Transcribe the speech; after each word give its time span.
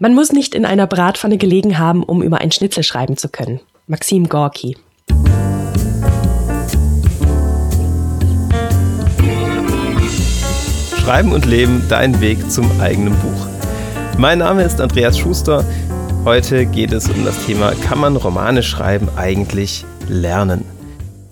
Man 0.00 0.14
muss 0.14 0.30
nicht 0.30 0.54
in 0.54 0.64
einer 0.64 0.86
Bratpfanne 0.86 1.38
gelegen 1.38 1.76
haben, 1.76 2.04
um 2.04 2.22
über 2.22 2.38
ein 2.38 2.52
Schnitzel 2.52 2.84
schreiben 2.84 3.16
zu 3.16 3.28
können. 3.28 3.58
Maxim 3.88 4.28
Gorki. 4.28 4.76
Schreiben 11.00 11.32
und 11.32 11.46
Leben, 11.46 11.82
dein 11.88 12.20
Weg 12.20 12.48
zum 12.48 12.80
eigenen 12.80 13.14
Buch. 13.14 13.48
Mein 14.16 14.38
Name 14.38 14.62
ist 14.62 14.80
Andreas 14.80 15.18
Schuster. 15.18 15.64
Heute 16.24 16.66
geht 16.66 16.92
es 16.92 17.08
um 17.10 17.24
das 17.24 17.44
Thema, 17.44 17.72
kann 17.72 17.98
man 17.98 18.14
Romane 18.14 18.62
schreiben 18.62 19.08
eigentlich 19.16 19.84
lernen? 20.08 20.64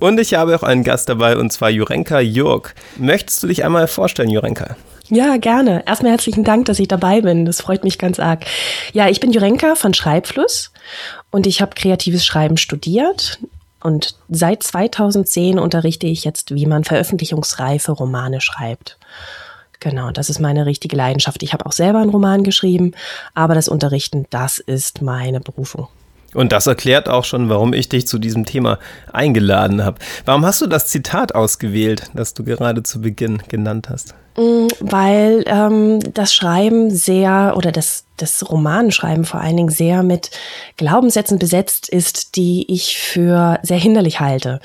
Und 0.01 0.19
ich 0.19 0.35
habe 0.35 0.57
auch 0.57 0.64
einen 0.64 0.83
Gast 0.83 1.09
dabei, 1.09 1.37
und 1.37 1.53
zwar 1.53 1.71
Jurenka 1.71 2.19
Jörg. 2.19 2.75
Möchtest 2.96 3.45
du 3.45 3.46
dich 3.46 3.64
einmal 3.64 3.87
vorstellen, 3.87 4.29
Jurenka? 4.29 4.75
Ja, 5.09 5.36
gerne. 5.36 5.84
Erstmal 5.86 6.12
herzlichen 6.12 6.45
Dank, 6.45 6.66
dass 6.66 6.79
ich 6.79 6.88
dabei 6.88 7.20
bin. 7.20 7.45
Das 7.45 7.61
freut 7.61 7.84
mich 7.84 7.98
ganz 7.98 8.18
arg. 8.18 8.45
Ja, 8.93 9.09
ich 9.09 9.20
bin 9.20 9.32
Jurenka 9.32 9.77
von 9.77 9.95
Schreibfluss 9.95 10.73
und 11.30 11.47
ich 11.47 11.60
habe 11.60 11.74
kreatives 11.74 12.27
Schreiben 12.27 12.56
studiert. 12.56 13.38
Und 13.80 14.16
seit 14.28 14.64
2010 14.64 15.59
unterrichte 15.61 16.09
ich 16.09 16.24
jetzt, 16.24 16.55
wie 16.55 16.66
man 16.66 16.83
veröffentlichungsreife 16.83 17.92
Romane 17.92 18.41
schreibt. 18.41 18.98
Genau, 19.78 20.11
das 20.11 20.30
ist 20.30 20.41
meine 20.41 20.66
richtige 20.66 20.97
Leidenschaft. 20.97 21.42
Ich 21.42 21.52
habe 21.52 21.66
auch 21.66 21.73
selber 21.73 22.00
einen 22.00 22.11
Roman 22.11 22.42
geschrieben, 22.42 22.92
aber 23.34 23.55
das 23.55 23.69
Unterrichten, 23.69 24.27
das 24.30 24.59
ist 24.59 25.02
meine 25.02 25.41
Berufung. 25.41 25.88
Und 26.34 26.50
das 26.52 26.66
erklärt 26.66 27.09
auch 27.09 27.25
schon, 27.25 27.48
warum 27.48 27.73
ich 27.73 27.88
dich 27.88 28.09
zu 28.09 28.19
diesem 28.19 28.45
Thema 28.45 28.78
eingeladen 29.12 29.84
habe. 29.84 29.98
Warum 30.25 30.45
hast 30.45 30.61
du 30.61 30.66
das 30.66 30.88
Zitat 30.88 31.34
ausgewählt, 31.34 32.11
das 32.14 32.34
du 32.34 32.42
gerade 32.42 32.83
zu 32.83 33.00
Beginn 33.00 33.42
genannt 33.48 33.88
hast? 33.88 34.14
Mm, 34.37 34.69
weil 34.81 35.45
ähm, 35.47 35.99
das 36.13 36.35
Schreiben 36.35 36.91
sehr 36.91 37.55
oder 37.57 37.73
das, 37.73 38.05
das 38.19 38.51
Romanschreiben 38.51 39.25
vor 39.25 39.41
allen 39.41 39.57
Dingen 39.57 39.71
sehr 39.71 40.03
mit 40.03 40.31
Glaubenssätzen 40.77 41.39
besetzt 41.39 41.89
ist, 41.89 42.37
die 42.37 42.70
ich 42.70 42.98
für 42.98 43.59
sehr 43.62 43.78
hinderlich 43.78 44.20
halte. 44.20 44.61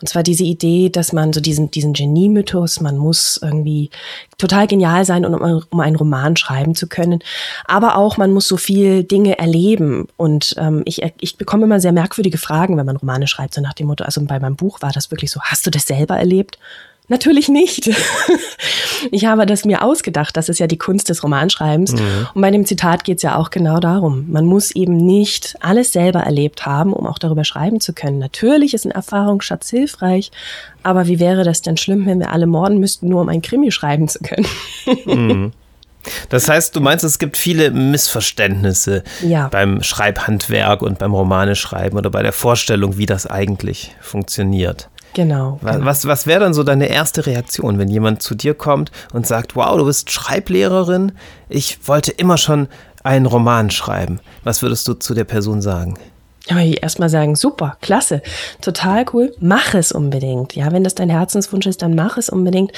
Und 0.00 0.08
zwar 0.08 0.24
diese 0.24 0.42
Idee, 0.42 0.88
dass 0.88 1.12
man 1.12 1.32
so 1.32 1.40
diesen, 1.40 1.70
diesen 1.70 1.92
Genie-Mythos, 1.92 2.80
man 2.80 2.98
muss 2.98 3.38
irgendwie 3.40 3.90
total 4.38 4.66
genial 4.66 5.04
sein, 5.04 5.24
um, 5.24 5.62
um 5.70 5.80
einen 5.80 5.96
Roman 5.96 6.36
schreiben 6.36 6.74
zu 6.74 6.88
können. 6.88 7.20
Aber 7.64 7.96
auch, 7.96 8.16
man 8.16 8.32
muss 8.32 8.48
so 8.48 8.56
viel 8.56 9.04
Dinge 9.04 9.38
erleben. 9.38 10.08
Und 10.16 10.56
ähm, 10.58 10.82
ich, 10.84 11.00
ich 11.20 11.36
bekomme 11.36 11.64
immer 11.64 11.78
sehr 11.78 11.92
merkwürdige 11.92 12.38
Fragen, 12.38 12.76
wenn 12.76 12.86
man 12.86 12.96
Romane 12.96 13.28
schreibt, 13.28 13.54
so 13.54 13.60
nach 13.60 13.74
dem 13.74 13.86
Motto, 13.86 14.02
also 14.02 14.20
bei 14.24 14.40
meinem 14.40 14.56
Buch 14.56 14.82
war 14.82 14.90
das 14.90 15.12
wirklich 15.12 15.30
so, 15.30 15.40
hast 15.42 15.64
du 15.64 15.70
das 15.70 15.86
selber 15.86 16.16
erlebt? 16.16 16.58
Natürlich 17.12 17.48
nicht. 17.48 17.90
Ich 19.10 19.26
habe 19.26 19.46
das 19.46 19.64
mir 19.64 19.82
ausgedacht. 19.82 20.36
Das 20.36 20.48
ist 20.48 20.60
ja 20.60 20.68
die 20.68 20.78
Kunst 20.78 21.08
des 21.08 21.24
Romanschreibens. 21.24 21.92
Mhm. 21.92 22.28
Und 22.34 22.40
bei 22.40 22.52
dem 22.52 22.64
Zitat 22.64 23.02
geht 23.02 23.16
es 23.16 23.24
ja 23.24 23.36
auch 23.36 23.50
genau 23.50 23.80
darum. 23.80 24.30
Man 24.30 24.46
muss 24.46 24.70
eben 24.70 24.96
nicht 24.96 25.56
alles 25.60 25.92
selber 25.92 26.20
erlebt 26.20 26.66
haben, 26.66 26.92
um 26.92 27.04
auch 27.08 27.18
darüber 27.18 27.44
schreiben 27.44 27.80
zu 27.80 27.94
können. 27.94 28.20
Natürlich 28.20 28.74
ist 28.74 28.84
ein 28.84 28.92
Erfahrungsschatz 28.92 29.70
hilfreich, 29.70 30.30
aber 30.84 31.08
wie 31.08 31.18
wäre 31.18 31.42
das 31.42 31.62
denn 31.62 31.76
schlimm, 31.76 32.06
wenn 32.06 32.20
wir 32.20 32.30
alle 32.30 32.46
morden 32.46 32.78
müssten, 32.78 33.08
nur 33.08 33.20
um 33.20 33.28
ein 33.28 33.42
Krimi 33.42 33.72
schreiben 33.72 34.06
zu 34.06 34.20
können? 34.20 34.46
Mhm. 35.04 35.52
Das 36.30 36.48
heißt, 36.48 36.74
du 36.74 36.80
meinst, 36.80 37.04
es 37.04 37.20
gibt 37.20 37.36
viele 37.36 37.70
Missverständnisse 37.70 39.04
ja. 39.22 39.46
beim 39.46 39.84
Schreibhandwerk 39.84 40.82
und 40.82 40.98
beim 40.98 41.14
Romaneschreiben 41.14 41.96
oder 41.96 42.10
bei 42.10 42.24
der 42.24 42.32
Vorstellung, 42.32 42.98
wie 42.98 43.06
das 43.06 43.28
eigentlich 43.28 43.94
funktioniert. 44.00 44.88
Genau. 45.14 45.58
Was, 45.60 45.74
genau. 45.74 45.86
was, 45.86 46.06
was 46.06 46.26
wäre 46.26 46.40
dann 46.40 46.54
so 46.54 46.62
deine 46.62 46.86
erste 46.86 47.26
Reaktion, 47.26 47.78
wenn 47.78 47.88
jemand 47.88 48.22
zu 48.22 48.34
dir 48.34 48.54
kommt 48.54 48.90
und 49.12 49.26
sagt, 49.26 49.56
wow, 49.56 49.76
du 49.76 49.84
bist 49.84 50.10
Schreiblehrerin, 50.10 51.12
ich 51.48 51.86
wollte 51.86 52.12
immer 52.12 52.38
schon 52.38 52.68
einen 53.02 53.26
Roman 53.26 53.70
schreiben. 53.70 54.20
Was 54.44 54.62
würdest 54.62 54.86
du 54.88 54.94
zu 54.94 55.14
der 55.14 55.24
Person 55.24 55.60
sagen? 55.60 55.98
Ja, 56.48 56.58
ich 56.58 56.82
erstmal 56.82 57.08
sagen, 57.08 57.36
super, 57.36 57.76
klasse, 57.80 58.20
total 58.60 59.04
cool, 59.12 59.34
mach 59.38 59.74
es 59.74 59.92
unbedingt. 59.92 60.56
Ja, 60.56 60.72
wenn 60.72 60.82
das 60.82 60.94
dein 60.94 61.10
Herzenswunsch 61.10 61.66
ist, 61.66 61.82
dann 61.82 61.94
mach 61.94 62.16
es 62.16 62.28
unbedingt. 62.28 62.72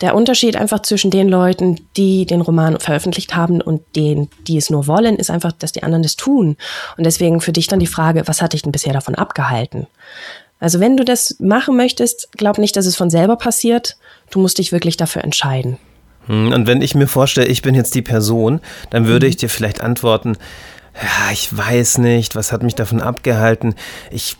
Der 0.00 0.16
Unterschied 0.16 0.56
einfach 0.56 0.82
zwischen 0.82 1.12
den 1.12 1.28
Leuten, 1.28 1.86
die 1.96 2.26
den 2.26 2.40
Roman 2.40 2.80
veröffentlicht 2.80 3.36
haben 3.36 3.60
und 3.60 3.82
denen, 3.94 4.28
die 4.48 4.56
es 4.56 4.70
nur 4.70 4.88
wollen, 4.88 5.16
ist 5.16 5.30
einfach, 5.30 5.52
dass 5.52 5.70
die 5.70 5.84
anderen 5.84 6.02
das 6.02 6.16
tun. 6.16 6.56
Und 6.96 7.04
deswegen 7.04 7.40
für 7.40 7.52
dich 7.52 7.68
dann 7.68 7.78
die 7.78 7.86
Frage, 7.86 8.26
was 8.26 8.42
hat 8.42 8.54
dich 8.54 8.62
denn 8.62 8.72
bisher 8.72 8.92
davon 8.92 9.14
abgehalten? 9.14 9.86
Also 10.60 10.80
wenn 10.80 10.96
du 10.96 11.04
das 11.04 11.36
machen 11.40 11.76
möchtest, 11.76 12.28
glaub 12.32 12.58
nicht, 12.58 12.76
dass 12.76 12.86
es 12.86 12.96
von 12.96 13.10
selber 13.10 13.36
passiert. 13.36 13.96
Du 14.30 14.38
musst 14.38 14.58
dich 14.58 14.72
wirklich 14.72 14.96
dafür 14.96 15.24
entscheiden. 15.24 15.78
Hm, 16.26 16.52
und 16.52 16.66
wenn 16.66 16.80
ich 16.80 16.94
mir 16.94 17.06
vorstelle, 17.06 17.48
ich 17.48 17.62
bin 17.62 17.74
jetzt 17.74 17.94
die 17.94 18.02
Person, 18.02 18.60
dann 18.90 19.06
würde 19.06 19.26
mhm. 19.26 19.30
ich 19.30 19.36
dir 19.36 19.48
vielleicht 19.48 19.80
antworten, 19.80 20.36
ja, 20.94 21.32
ich 21.32 21.54
weiß 21.54 21.98
nicht, 21.98 22.36
was 22.36 22.52
hat 22.52 22.62
mich 22.62 22.76
davon 22.76 23.00
abgehalten. 23.00 23.74
Ich 24.12 24.36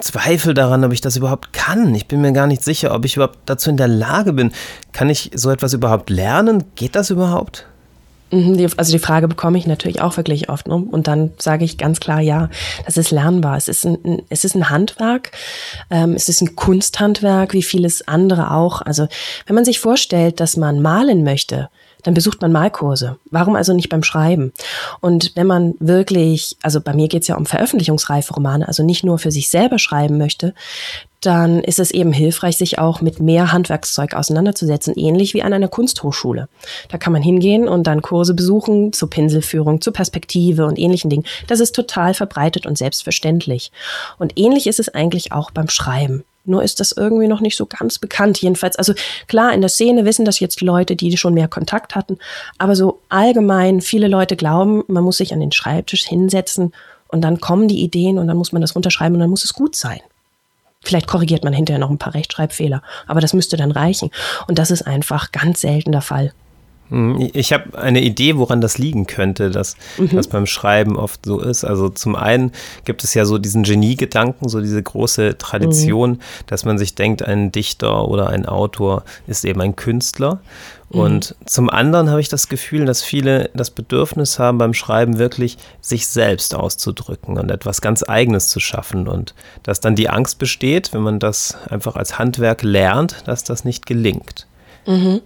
zweifle 0.00 0.54
daran, 0.54 0.84
ob 0.84 0.92
ich 0.92 1.02
das 1.02 1.16
überhaupt 1.16 1.52
kann. 1.52 1.94
Ich 1.94 2.08
bin 2.08 2.22
mir 2.22 2.32
gar 2.32 2.46
nicht 2.46 2.64
sicher, 2.64 2.94
ob 2.94 3.04
ich 3.04 3.16
überhaupt 3.16 3.40
dazu 3.44 3.68
in 3.68 3.76
der 3.76 3.88
Lage 3.88 4.32
bin. 4.32 4.52
Kann 4.92 5.10
ich 5.10 5.30
so 5.34 5.50
etwas 5.50 5.74
überhaupt 5.74 6.08
lernen? 6.08 6.64
Geht 6.76 6.96
das 6.96 7.10
überhaupt? 7.10 7.66
Mhm, 8.30 8.68
also 8.76 8.92
die 8.92 8.98
Frage 8.98 9.28
bekomme 9.28 9.58
ich 9.58 9.66
natürlich 9.66 10.00
auch 10.00 10.16
wirklich 10.16 10.48
oft. 10.48 10.68
Ne? 10.68 10.74
Und 10.74 11.08
dann 11.08 11.32
sage 11.38 11.64
ich 11.64 11.78
ganz 11.78 12.00
klar, 12.00 12.20
ja, 12.20 12.48
das 12.86 12.96
ist 12.96 13.10
lernbar. 13.10 13.56
Es 13.56 13.68
ist 13.68 13.84
ein, 13.84 14.22
es 14.28 14.44
ist 14.44 14.54
ein 14.54 14.70
Handwerk, 14.70 15.32
ähm, 15.90 16.14
es 16.14 16.28
ist 16.28 16.40
ein 16.40 16.54
Kunsthandwerk, 16.54 17.52
wie 17.52 17.62
vieles 17.62 18.06
andere 18.06 18.52
auch. 18.52 18.82
Also 18.82 19.08
wenn 19.46 19.54
man 19.54 19.64
sich 19.64 19.80
vorstellt, 19.80 20.40
dass 20.40 20.56
man 20.56 20.80
malen 20.80 21.24
möchte, 21.24 21.70
dann 22.02 22.14
besucht 22.14 22.40
man 22.40 22.52
Malkurse. 22.52 23.18
Warum 23.30 23.56
also 23.56 23.74
nicht 23.74 23.88
beim 23.88 24.02
Schreiben? 24.02 24.52
Und 25.00 25.32
wenn 25.34 25.46
man 25.46 25.74
wirklich, 25.80 26.56
also 26.62 26.80
bei 26.80 26.94
mir 26.94 27.08
geht 27.08 27.22
es 27.22 27.28
ja 27.28 27.36
um 27.36 27.46
veröffentlichungsreife 27.46 28.32
Romane, 28.34 28.66
also 28.66 28.82
nicht 28.82 29.04
nur 29.04 29.18
für 29.18 29.30
sich 29.30 29.50
selber 29.50 29.78
schreiben 29.78 30.16
möchte, 30.16 30.54
dann 31.20 31.60
ist 31.60 31.78
es 31.78 31.90
eben 31.90 32.12
hilfreich, 32.12 32.56
sich 32.56 32.78
auch 32.78 33.00
mit 33.00 33.20
mehr 33.20 33.52
Handwerkszeug 33.52 34.14
auseinanderzusetzen, 34.14 34.94
ähnlich 34.96 35.34
wie 35.34 35.42
an 35.42 35.52
einer 35.52 35.68
Kunsthochschule. 35.68 36.48
Da 36.88 36.98
kann 36.98 37.12
man 37.12 37.22
hingehen 37.22 37.68
und 37.68 37.86
dann 37.86 38.02
Kurse 38.02 38.34
besuchen 38.34 38.92
zur 38.92 39.10
Pinselführung, 39.10 39.80
zur 39.80 39.92
Perspektive 39.92 40.64
und 40.64 40.78
ähnlichen 40.78 41.10
Dingen. 41.10 41.24
Das 41.46 41.60
ist 41.60 41.74
total 41.74 42.14
verbreitet 42.14 42.66
und 42.66 42.78
selbstverständlich. 42.78 43.70
Und 44.18 44.38
ähnlich 44.38 44.66
ist 44.66 44.80
es 44.80 44.88
eigentlich 44.88 45.32
auch 45.32 45.50
beim 45.50 45.68
Schreiben. 45.68 46.24
Nur 46.46 46.62
ist 46.62 46.80
das 46.80 46.92
irgendwie 46.92 47.28
noch 47.28 47.40
nicht 47.40 47.56
so 47.56 47.66
ganz 47.66 47.98
bekannt. 47.98 48.40
Jedenfalls, 48.40 48.76
also 48.76 48.94
klar, 49.28 49.52
in 49.52 49.60
der 49.60 49.68
Szene 49.68 50.06
wissen 50.06 50.24
das 50.24 50.40
jetzt 50.40 50.62
Leute, 50.62 50.96
die 50.96 51.14
schon 51.18 51.34
mehr 51.34 51.48
Kontakt 51.48 51.94
hatten. 51.94 52.18
Aber 52.56 52.74
so 52.74 53.00
allgemein, 53.10 53.82
viele 53.82 54.08
Leute 54.08 54.36
glauben, 54.36 54.82
man 54.88 55.04
muss 55.04 55.18
sich 55.18 55.34
an 55.34 55.40
den 55.40 55.52
Schreibtisch 55.52 56.06
hinsetzen 56.06 56.72
und 57.08 57.20
dann 57.22 57.40
kommen 57.40 57.68
die 57.68 57.82
Ideen 57.82 58.18
und 58.18 58.26
dann 58.26 58.38
muss 58.38 58.52
man 58.52 58.62
das 58.62 58.74
runterschreiben 58.74 59.14
und 59.16 59.20
dann 59.20 59.30
muss 59.30 59.44
es 59.44 59.52
gut 59.52 59.76
sein. 59.76 60.00
Vielleicht 60.82 61.06
korrigiert 61.06 61.44
man 61.44 61.52
hinterher 61.52 61.78
noch 61.78 61.90
ein 61.90 61.98
paar 61.98 62.14
Rechtschreibfehler, 62.14 62.82
aber 63.06 63.20
das 63.20 63.34
müsste 63.34 63.56
dann 63.56 63.70
reichen. 63.70 64.10
Und 64.46 64.58
das 64.58 64.70
ist 64.70 64.82
einfach 64.82 65.30
ganz 65.30 65.60
selten 65.60 65.92
der 65.92 66.00
Fall. 66.00 66.32
Hm, 66.90 67.30
ich 67.32 67.52
habe 67.52 67.78
eine 67.78 68.02
Idee, 68.02 68.36
woran 68.36 68.60
das 68.60 68.78
liegen 68.78 69.06
könnte, 69.06 69.50
dass 69.50 69.76
mhm. 69.96 70.10
das 70.10 70.28
beim 70.28 70.46
Schreiben 70.46 70.96
oft 70.96 71.24
so 71.24 71.40
ist. 71.40 71.64
Also 71.64 71.88
zum 71.88 72.16
einen 72.16 72.52
gibt 72.84 73.04
es 73.04 73.14
ja 73.14 73.24
so 73.24 73.38
diesen 73.38 73.62
Geniegedanken, 73.62 74.48
so 74.48 74.60
diese 74.60 74.82
große 74.82 75.38
Tradition, 75.38 76.10
mhm. 76.12 76.18
dass 76.46 76.64
man 76.64 76.78
sich 76.78 76.94
denkt, 76.94 77.22
ein 77.22 77.52
Dichter 77.52 78.08
oder 78.08 78.28
ein 78.28 78.44
Autor 78.46 79.04
ist 79.26 79.44
eben 79.44 79.60
ein 79.60 79.76
Künstler. 79.76 80.40
Mhm. 80.90 81.00
Und 81.00 81.34
zum 81.46 81.70
anderen 81.70 82.10
habe 82.10 82.20
ich 82.20 82.28
das 82.28 82.48
Gefühl, 82.48 82.84
dass 82.84 83.02
viele 83.02 83.50
das 83.54 83.70
Bedürfnis 83.70 84.38
haben, 84.38 84.58
beim 84.58 84.74
Schreiben 84.74 85.18
wirklich 85.18 85.58
sich 85.80 86.08
selbst 86.08 86.54
auszudrücken 86.54 87.38
und 87.38 87.50
etwas 87.50 87.80
ganz 87.80 88.02
Eigenes 88.02 88.48
zu 88.48 88.58
schaffen. 88.58 89.06
Und 89.06 89.34
dass 89.62 89.80
dann 89.80 89.94
die 89.94 90.08
Angst 90.08 90.38
besteht, 90.38 90.92
wenn 90.92 91.02
man 91.02 91.20
das 91.20 91.56
einfach 91.68 91.94
als 91.94 92.18
Handwerk 92.18 92.62
lernt, 92.62 93.22
dass 93.26 93.44
das 93.44 93.64
nicht 93.64 93.86
gelingt. 93.86 94.46
Mhm. 94.86 95.20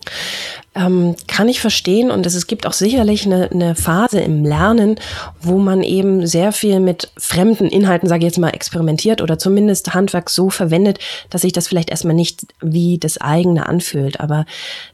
Ähm, 0.74 1.14
kann 1.28 1.48
ich 1.48 1.60
verstehen 1.60 2.10
und 2.10 2.26
es, 2.26 2.34
es 2.34 2.48
gibt 2.48 2.66
auch 2.66 2.72
sicherlich 2.72 3.26
eine, 3.26 3.48
eine, 3.52 3.76
Phase 3.76 4.20
im 4.20 4.44
Lernen, 4.44 4.96
wo 5.40 5.58
man 5.58 5.84
eben 5.84 6.26
sehr 6.26 6.50
viel 6.50 6.80
mit 6.80 7.12
fremden 7.16 7.68
Inhalten, 7.68 8.08
sage 8.08 8.20
ich 8.20 8.32
jetzt 8.32 8.38
mal, 8.38 8.50
experimentiert 8.50 9.22
oder 9.22 9.38
zumindest 9.38 9.94
Handwerk 9.94 10.30
so 10.30 10.50
verwendet, 10.50 10.98
dass 11.30 11.42
sich 11.42 11.52
das 11.52 11.68
vielleicht 11.68 11.90
erstmal 11.90 12.16
nicht 12.16 12.46
wie 12.60 12.98
das 12.98 13.20
eigene 13.20 13.66
anfühlt. 13.66 14.18
Aber 14.18 14.46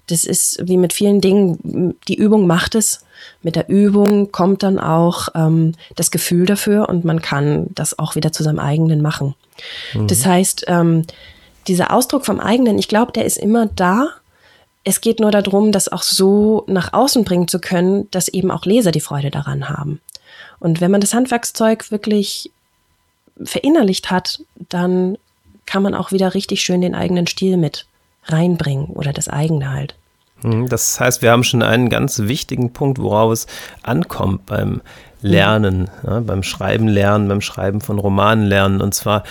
das 0.09 0.25
ist 0.25 0.61
wie 0.63 0.77
mit 0.77 0.93
vielen 0.93 1.23
Dingen, 1.23 1.97
die 2.09 2.17
Übung 2.17 2.47
macht 2.47 2.75
es. 2.75 3.05
Mit 3.43 3.57
der 3.57 3.71
Übung 3.71 4.33
kommt 4.33 4.63
dann 4.63 4.79
auch 4.79 5.29
ähm, 5.35 5.73
das 5.97 6.11
Gefühl 6.11 6.45
dafür 6.45 6.91
und 6.91 7.07
man 7.07 7.23
kann 7.23 7.69
das 7.71 7.99
auch 7.99 8.17
wieder 8.17 8.33
zu 8.33 8.43
seinem 8.43 8.59
eigenen 8.59 9.01
machen. 9.01 9.35
Mhm. 9.95 10.09
Das 10.09 10.27
heißt, 10.27 10.65
ähm, 10.69 11.07
dieser 11.69 11.93
Ausdruck 11.93 12.27
vom 12.27 12.41
eigenen, 12.41 12.79
ich 12.79 12.89
glaube, 12.89 13.13
der 13.13 13.25
ist 13.25 13.39
immer 13.39 13.67
da 13.67 14.09
es 14.85 15.01
geht 15.01 15.21
nur 15.21 15.31
darum, 15.31 15.73
das 15.73 15.89
auch 15.89 16.03
so 16.03 16.65
nach 16.67 16.93
außen 16.93 17.25
bringen 17.25 17.49
zu 17.49 17.61
können, 17.61 18.11
dass 18.11 18.29
eben 18.29 18.51
auch 18.51 18.65
Leser 18.65 18.93
die 18.93 19.01
Freude 19.01 19.31
daran 19.31 19.69
haben. 19.69 20.01
Und 20.59 20.81
wenn 20.81 20.91
man 20.91 21.01
das 21.01 21.15
Handwerkszeug 21.15 21.91
wirklich 21.91 22.51
verinnerlicht 23.43 24.11
hat, 24.11 24.41
dann 24.69 25.17
kann 25.67 25.83
man 25.83 25.95
auch 25.95 26.13
wieder 26.13 26.35
richtig 26.35 26.63
schön 26.63 26.81
den 26.81 26.95
eigenen 26.95 27.27
Stil 27.27 27.57
mit 27.57 27.87
reinbringen 28.25 28.87
oder 28.87 29.13
das 29.13 29.29
eigene 29.29 29.73
halt. 29.73 29.95
Mhm, 30.43 30.69
das 30.69 30.99
heißt, 30.99 31.23
wir 31.23 31.31
haben 31.31 31.45
schon 31.45 31.63
einen 31.63 31.89
ganz 31.89 32.19
wichtigen 32.21 32.73
Punkt, 32.73 32.99
worauf 32.99 33.33
es 33.33 33.47
ankommt 33.83 34.47
beim 34.47 34.81
Lernen, 35.23 35.91
ja, 36.07 36.21
beim 36.21 36.43
Schreiben 36.43 36.89
lernen, 36.89 37.29
beim 37.29 37.43
Schreiben 37.43 37.81
von 37.81 37.99
Romanen 37.99 38.47
lernen. 38.47 38.81
Und 38.81 38.95
zwar 38.95 39.25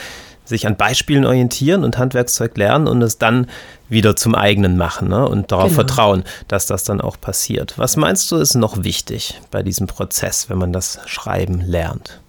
sich 0.50 0.68
an 0.68 0.76
Beispielen 0.76 1.26
orientieren 1.26 1.84
und 1.84 1.98
Handwerkszeug 1.98 2.58
lernen 2.58 2.88
und 2.88 3.02
es 3.02 3.18
dann 3.18 3.48
wieder 3.88 4.16
zum 4.16 4.36
eigenen 4.36 4.78
machen 4.78 5.08
ne? 5.08 5.28
und 5.28 5.52
darauf 5.52 5.70
genau. 5.70 5.76
vertrauen, 5.76 6.24
dass 6.48 6.66
das 6.66 6.84
dann 6.84 7.00
auch 7.00 7.20
passiert. 7.20 7.78
Was 7.78 7.96
meinst 7.96 8.32
du, 8.32 8.38
ist 8.38 8.56
noch 8.56 8.84
wichtig 8.84 9.40
bei 9.52 9.64
diesem 9.64 9.88
Prozess, 9.88 10.50
wenn 10.50 10.58
man 10.58 10.74
das 10.74 11.00
Schreiben 11.06 11.62
lernt? 11.62 12.20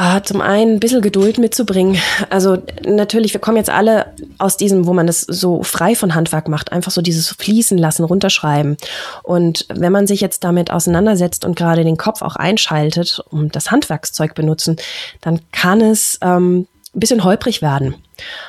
Ah, 0.00 0.22
zum 0.22 0.40
einen 0.40 0.74
ein 0.74 0.78
bisschen 0.78 1.02
Geduld 1.02 1.38
mitzubringen. 1.38 2.00
Also 2.30 2.58
natürlich, 2.86 3.34
wir 3.34 3.40
kommen 3.40 3.56
jetzt 3.56 3.68
alle 3.68 4.14
aus 4.38 4.56
diesem, 4.56 4.86
wo 4.86 4.92
man 4.92 5.08
das 5.08 5.22
so 5.22 5.64
frei 5.64 5.96
von 5.96 6.14
Handwerk 6.14 6.46
macht, 6.46 6.70
einfach 6.70 6.92
so 6.92 7.02
dieses 7.02 7.30
Fließen 7.30 7.76
lassen, 7.76 8.04
runterschreiben. 8.04 8.76
Und 9.24 9.66
wenn 9.74 9.90
man 9.90 10.06
sich 10.06 10.20
jetzt 10.20 10.44
damit 10.44 10.70
auseinandersetzt 10.70 11.44
und 11.44 11.56
gerade 11.56 11.82
den 11.82 11.96
Kopf 11.96 12.22
auch 12.22 12.36
einschaltet 12.36 13.20
und 13.30 13.56
das 13.56 13.72
Handwerkszeug 13.72 14.36
benutzen, 14.36 14.76
dann 15.20 15.40
kann 15.50 15.80
es 15.80 16.16
ähm, 16.22 16.68
ein 16.94 17.00
bisschen 17.00 17.24
holprig 17.24 17.60
werden. 17.60 17.96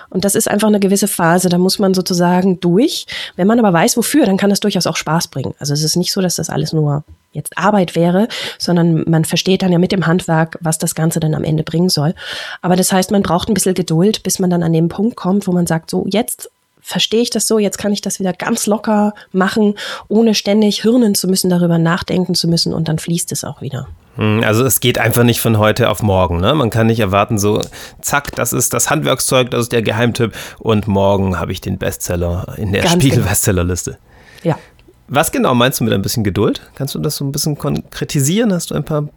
Und 0.10 0.26
das 0.26 0.36
ist 0.36 0.50
einfach 0.50 0.68
eine 0.68 0.80
gewisse 0.80 1.08
Phase, 1.08 1.50
da 1.50 1.58
muss 1.58 1.80
man 1.80 1.94
sozusagen 1.94 2.60
durch. 2.60 3.06
Wenn 3.36 3.48
man 3.48 3.60
aber 3.60 3.74
weiß, 3.74 3.98
wofür, 3.98 4.26
dann 4.26 4.38
kann 4.38 4.50
das 4.50 4.60
durchaus 4.60 4.88
auch 4.88 4.96
Spaß 4.96 5.28
bringen. 5.28 5.54
Also 5.60 5.74
es 5.74 5.84
ist 5.84 5.96
nicht 5.96 6.12
so, 6.12 6.22
dass 6.22 6.36
das 6.36 6.50
alles 6.50 6.74
nur 6.74 7.04
jetzt 7.32 7.58
Arbeit 7.58 7.96
wäre, 7.96 8.28
sondern 8.58 9.04
man 9.08 9.24
versteht 9.26 9.62
dann 9.62 9.72
ja 9.72 9.78
mit 9.78 9.92
dem 9.92 10.08
Handwerk, 10.08 10.58
was 10.62 10.78
das 10.80 10.96
Ganze 10.96 11.20
dann 11.20 11.36
am 11.36 11.44
Ende 11.44 11.64
bringen 11.64 11.90
soll. 11.90 12.16
Aber 12.62 12.76
das 12.76 12.92
heißt, 12.92 13.12
man 13.12 13.22
braucht 13.22 13.50
ein 13.50 13.54
bisschen 13.54 13.76
Geduld, 13.76 14.24
bis 14.24 14.40
man 14.40 14.50
dann 14.50 14.64
an 14.64 14.74
den 14.74 14.88
Punkt 14.88 15.16
kommt, 15.16 15.48
wo 15.48 15.52
man 15.52 15.68
sagt, 15.68 15.92
so 15.92 16.06
jetzt 16.10 16.50
verstehe 16.82 17.22
ich 17.22 17.30
das 17.30 17.48
so, 17.48 17.60
jetzt 17.60 17.78
kann 17.78 17.92
ich 17.92 18.02
das 18.02 18.20
wieder 18.20 18.34
ganz 18.34 18.66
locker 18.66 19.14
machen, 19.32 19.76
ohne 20.08 20.34
ständig 20.34 20.82
hirnen 20.82 21.16
zu 21.16 21.28
müssen, 21.28 21.50
darüber 21.50 21.78
nachdenken 21.78 22.36
zu 22.36 22.48
müssen 22.48 22.74
und 22.74 22.88
dann 22.88 23.00
fließt 23.00 23.32
es 23.32 23.44
auch 23.44 23.62
wieder. 23.62 23.88
Hm, 24.16 24.44
also 24.44 24.66
es 24.66 24.80
geht 24.80 24.98
einfach 24.98 25.24
nicht 25.24 25.40
von 25.40 25.58
heute 25.58 25.90
auf 25.90 26.02
morgen. 26.02 26.40
Ne? 26.40 26.54
Man 26.54 26.70
kann 26.70 26.88
nicht 26.88 27.00
erwarten, 27.00 27.38
so 27.38 27.62
zack, 28.02 28.36
das 28.36 28.54
ist 28.54 28.74
das 28.74 28.90
Handwerkszeug, 28.90 29.52
das 29.52 29.62
ist 29.64 29.72
der 29.72 29.82
Geheimtipp 29.82 30.34
und 30.60 30.88
morgen 30.88 31.40
habe 31.40 31.52
ich 31.52 31.62
den 31.62 31.78
Bestseller 31.78 32.54
in 32.58 32.74
der 32.74 32.88
Spiegel-Bestsellerliste. 32.88 33.98
Genau. 34.42 34.56
Ja. 34.56 34.60
Was 35.08 35.32
genau 35.32 35.56
meinst 35.56 35.80
du 35.80 35.84
mit 35.84 35.94
ein 35.94 36.02
bisschen 36.02 36.24
Geduld? 36.24 36.62
Kannst 36.76 36.94
du 36.96 37.00
das 37.00 37.16
so 37.16 37.26
ein 37.26 37.32
bisschen 37.32 37.58
konkretisieren? 37.58 38.54
Hast 38.54 38.72
du 38.72 38.76
ein 38.76 38.84
paar 38.84 39.10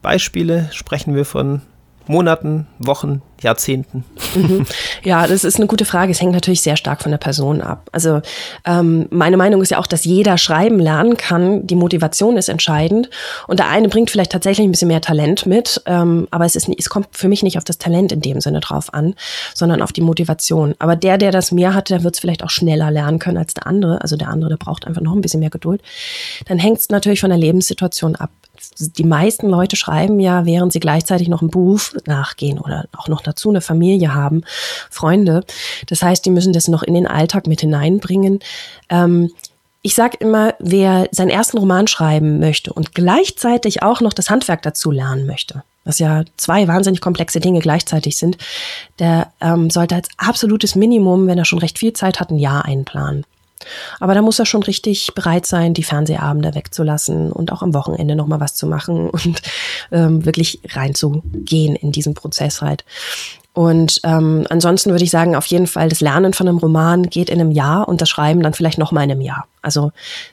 Beispiele? 0.00 0.68
Sprechen 0.72 1.14
wir 1.14 1.24
von 1.24 1.62
Monaten, 2.06 2.66
Wochen, 2.78 3.22
Jahrzehnten? 3.42 4.04
Mhm. 4.34 4.66
Ja, 5.02 5.26
das 5.26 5.44
ist 5.44 5.56
eine 5.56 5.66
gute 5.66 5.84
Frage. 5.84 6.12
Es 6.12 6.20
hängt 6.20 6.32
natürlich 6.32 6.62
sehr 6.62 6.76
stark 6.76 7.02
von 7.02 7.10
der 7.10 7.18
Person 7.18 7.60
ab. 7.60 7.88
Also 7.92 8.20
ähm, 8.64 9.06
meine 9.10 9.36
Meinung 9.36 9.62
ist 9.62 9.70
ja 9.70 9.78
auch, 9.78 9.86
dass 9.86 10.04
jeder 10.04 10.38
schreiben 10.38 10.78
lernen 10.78 11.16
kann. 11.16 11.66
Die 11.66 11.74
Motivation 11.74 12.36
ist 12.36 12.48
entscheidend. 12.48 13.10
Und 13.46 13.58
der 13.58 13.68
eine 13.68 13.88
bringt 13.88 14.10
vielleicht 14.10 14.32
tatsächlich 14.32 14.66
ein 14.66 14.70
bisschen 14.70 14.88
mehr 14.88 15.00
Talent 15.00 15.46
mit, 15.46 15.82
ähm, 15.86 16.28
aber 16.30 16.44
es, 16.44 16.56
ist, 16.56 16.68
es 16.68 16.88
kommt 16.88 17.08
für 17.12 17.28
mich 17.28 17.42
nicht 17.42 17.58
auf 17.58 17.64
das 17.64 17.78
Talent 17.78 18.12
in 18.12 18.20
dem 18.20 18.40
Sinne 18.40 18.60
drauf 18.60 18.92
an, 18.92 19.14
sondern 19.54 19.82
auf 19.82 19.92
die 19.92 20.02
Motivation. 20.02 20.74
Aber 20.78 20.96
der, 20.96 21.18
der 21.18 21.32
das 21.32 21.52
mehr 21.52 21.74
hat, 21.74 21.90
der 21.90 22.04
wird 22.04 22.14
es 22.14 22.20
vielleicht 22.20 22.44
auch 22.44 22.50
schneller 22.50 22.90
lernen 22.90 23.18
können 23.18 23.38
als 23.38 23.54
der 23.54 23.66
andere. 23.66 24.00
Also 24.02 24.16
der 24.16 24.28
andere, 24.28 24.50
der 24.50 24.56
braucht 24.56 24.86
einfach 24.86 25.02
noch 25.02 25.14
ein 25.14 25.20
bisschen 25.20 25.40
mehr 25.40 25.50
Geduld. 25.50 25.82
Dann 26.46 26.58
hängt 26.58 26.78
es 26.78 26.88
natürlich 26.88 27.20
von 27.20 27.30
der 27.30 27.38
Lebenssituation 27.38 28.16
ab 28.16 28.30
die 28.78 29.04
meisten 29.04 29.48
Leute 29.48 29.76
schreiben 29.76 30.20
ja, 30.20 30.44
während 30.44 30.72
sie 30.72 30.80
gleichzeitig 30.80 31.28
noch 31.28 31.40
einen 31.40 31.50
Beruf 31.50 31.94
nachgehen 32.06 32.58
oder 32.58 32.86
auch 32.96 33.08
noch 33.08 33.22
dazu 33.30 33.50
eine 33.50 33.60
Familie 33.60 34.14
haben, 34.14 34.42
Freunde. 34.90 35.44
Das 35.88 36.02
heißt, 36.02 36.24
die 36.24 36.30
müssen 36.30 36.52
das 36.52 36.68
noch 36.68 36.82
in 36.82 36.94
den 36.94 37.06
Alltag 37.06 37.46
mit 37.46 37.60
hineinbringen. 37.60 38.40
Ähm, 38.88 39.30
ich 39.82 39.94
sage 39.94 40.18
immer, 40.20 40.54
wer 40.58 41.08
seinen 41.10 41.30
ersten 41.30 41.58
Roman 41.58 41.86
schreiben 41.86 42.38
möchte 42.38 42.72
und 42.72 42.94
gleichzeitig 42.94 43.82
auch 43.82 44.00
noch 44.00 44.12
das 44.12 44.28
Handwerk 44.28 44.62
dazu 44.62 44.90
lernen 44.90 45.26
möchte, 45.26 45.62
was 45.84 45.98
ja 45.98 46.24
zwei 46.36 46.68
wahnsinnig 46.68 47.00
komplexe 47.00 47.40
Dinge 47.40 47.60
gleichzeitig 47.60 48.18
sind, 48.18 48.36
der 48.98 49.32
ähm, 49.40 49.70
sollte 49.70 49.94
als 49.94 50.08
absolutes 50.18 50.74
Minimum, 50.74 51.26
wenn 51.26 51.38
er 51.38 51.46
schon 51.46 51.60
recht 51.60 51.78
viel 51.78 51.94
Zeit 51.94 52.20
hat, 52.20 52.30
ein 52.30 52.38
Jahr 52.38 52.66
einplanen. 52.66 53.24
Aber 53.98 54.14
da 54.14 54.22
muss 54.22 54.38
er 54.38 54.46
schon 54.46 54.62
richtig 54.62 55.12
bereit 55.14 55.46
sein, 55.46 55.74
die 55.74 55.82
Fernsehabende 55.82 56.54
wegzulassen 56.54 57.32
und 57.32 57.52
auch 57.52 57.62
am 57.62 57.74
Wochenende 57.74 58.16
nochmal 58.16 58.40
was 58.40 58.54
zu 58.54 58.66
machen 58.66 59.10
und 59.10 59.42
ähm, 59.92 60.24
wirklich 60.24 60.60
reinzugehen 60.70 61.76
in 61.76 61.92
diesen 61.92 62.14
Prozess 62.14 62.62
halt. 62.62 62.84
Und 63.52 64.00
ähm, 64.04 64.46
ansonsten 64.48 64.90
würde 64.90 65.02
ich 65.02 65.10
sagen, 65.10 65.34
auf 65.34 65.46
jeden 65.46 65.66
Fall, 65.66 65.88
das 65.88 66.00
Lernen 66.00 66.32
von 66.32 66.46
einem 66.46 66.58
Roman 66.58 67.10
geht 67.10 67.28
in 67.28 67.40
einem 67.40 67.50
Jahr 67.50 67.88
und 67.88 68.00
das 68.00 68.08
Schreiben 68.08 68.42
dann 68.42 68.54
vielleicht 68.54 68.78
nochmal 68.78 69.04
in 69.04 69.10
einem 69.10 69.20
Jahr. 69.20 69.46
Also 69.62 69.92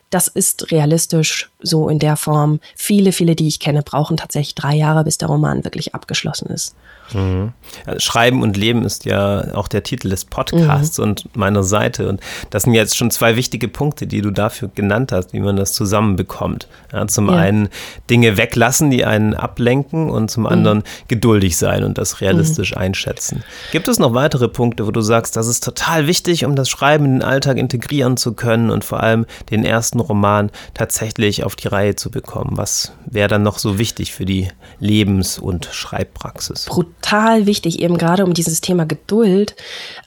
das 0.09 0.27
ist 0.27 0.71
realistisch 0.71 1.49
so 1.61 1.89
in 1.89 1.99
der 1.99 2.15
Form. 2.15 2.59
Viele, 2.75 3.11
viele, 3.11 3.35
die 3.35 3.47
ich 3.47 3.59
kenne, 3.59 3.83
brauchen 3.83 4.17
tatsächlich 4.17 4.55
drei 4.55 4.75
Jahre, 4.75 5.03
bis 5.03 5.17
der 5.17 5.27
Roman 5.27 5.63
wirklich 5.63 5.93
abgeschlossen 5.93 6.47
ist. 6.47 6.75
Mhm. 7.13 7.53
Schreiben 7.97 8.41
und 8.41 8.57
Leben 8.57 8.83
ist 8.83 9.05
ja 9.05 9.53
auch 9.53 9.67
der 9.67 9.83
Titel 9.83 10.09
des 10.09 10.25
Podcasts 10.25 10.97
mhm. 10.97 11.03
und 11.03 11.35
meiner 11.37 11.63
Seite. 11.63 12.09
Und 12.09 12.21
das 12.49 12.63
sind 12.63 12.73
jetzt 12.73 12.97
schon 12.97 13.11
zwei 13.11 13.35
wichtige 13.35 13.67
Punkte, 13.67 14.07
die 14.07 14.21
du 14.21 14.31
dafür 14.31 14.69
genannt 14.73 15.11
hast, 15.11 15.33
wie 15.33 15.39
man 15.39 15.55
das 15.55 15.73
zusammenbekommt. 15.73 16.67
Ja, 16.91 17.07
zum 17.07 17.29
ja. 17.29 17.35
einen 17.35 17.69
Dinge 18.09 18.37
weglassen, 18.37 18.89
die 18.89 19.05
einen 19.05 19.33
ablenken 19.33 20.09
und 20.09 20.29
zum 20.29 20.43
mhm. 20.43 20.49
anderen 20.49 20.83
geduldig 21.07 21.57
sein 21.57 21.83
und 21.83 21.97
das 21.97 22.21
realistisch 22.21 22.71
mhm. 22.71 22.81
einschätzen. 22.81 23.43
Gibt 23.71 23.87
es 23.87 23.99
noch 23.99 24.13
weitere 24.13 24.47
Punkte, 24.47 24.85
wo 24.85 24.91
du 24.91 25.01
sagst, 25.01 25.35
das 25.35 25.47
ist 25.47 25.63
total 25.63 26.07
wichtig, 26.07 26.45
um 26.45 26.55
das 26.55 26.69
Schreiben 26.69 27.05
in 27.05 27.11
den 27.13 27.23
Alltag 27.23 27.57
integrieren 27.57 28.17
zu 28.17 28.33
können 28.33 28.69
und 28.69 28.83
vor 28.83 29.01
allem 29.01 29.16
den 29.49 29.65
ersten 29.65 29.99
Roman 29.99 30.51
tatsächlich 30.73 31.43
auf 31.43 31.55
die 31.55 31.67
Reihe 31.67 31.95
zu 31.95 32.11
bekommen? 32.11 32.51
Was 32.57 32.93
wäre 33.05 33.27
dann 33.27 33.43
noch 33.43 33.57
so 33.57 33.79
wichtig 33.79 34.13
für 34.13 34.25
die 34.25 34.49
Lebens- 34.79 35.39
und 35.39 35.69
Schreibpraxis? 35.71 36.65
Brut 36.65 36.87
total 37.07 37.45
wichtig, 37.45 37.79
eben 37.79 37.97
gerade 37.97 38.25
um 38.25 38.33
dieses 38.33 38.61
Thema 38.61 38.85
Geduld. 38.85 39.55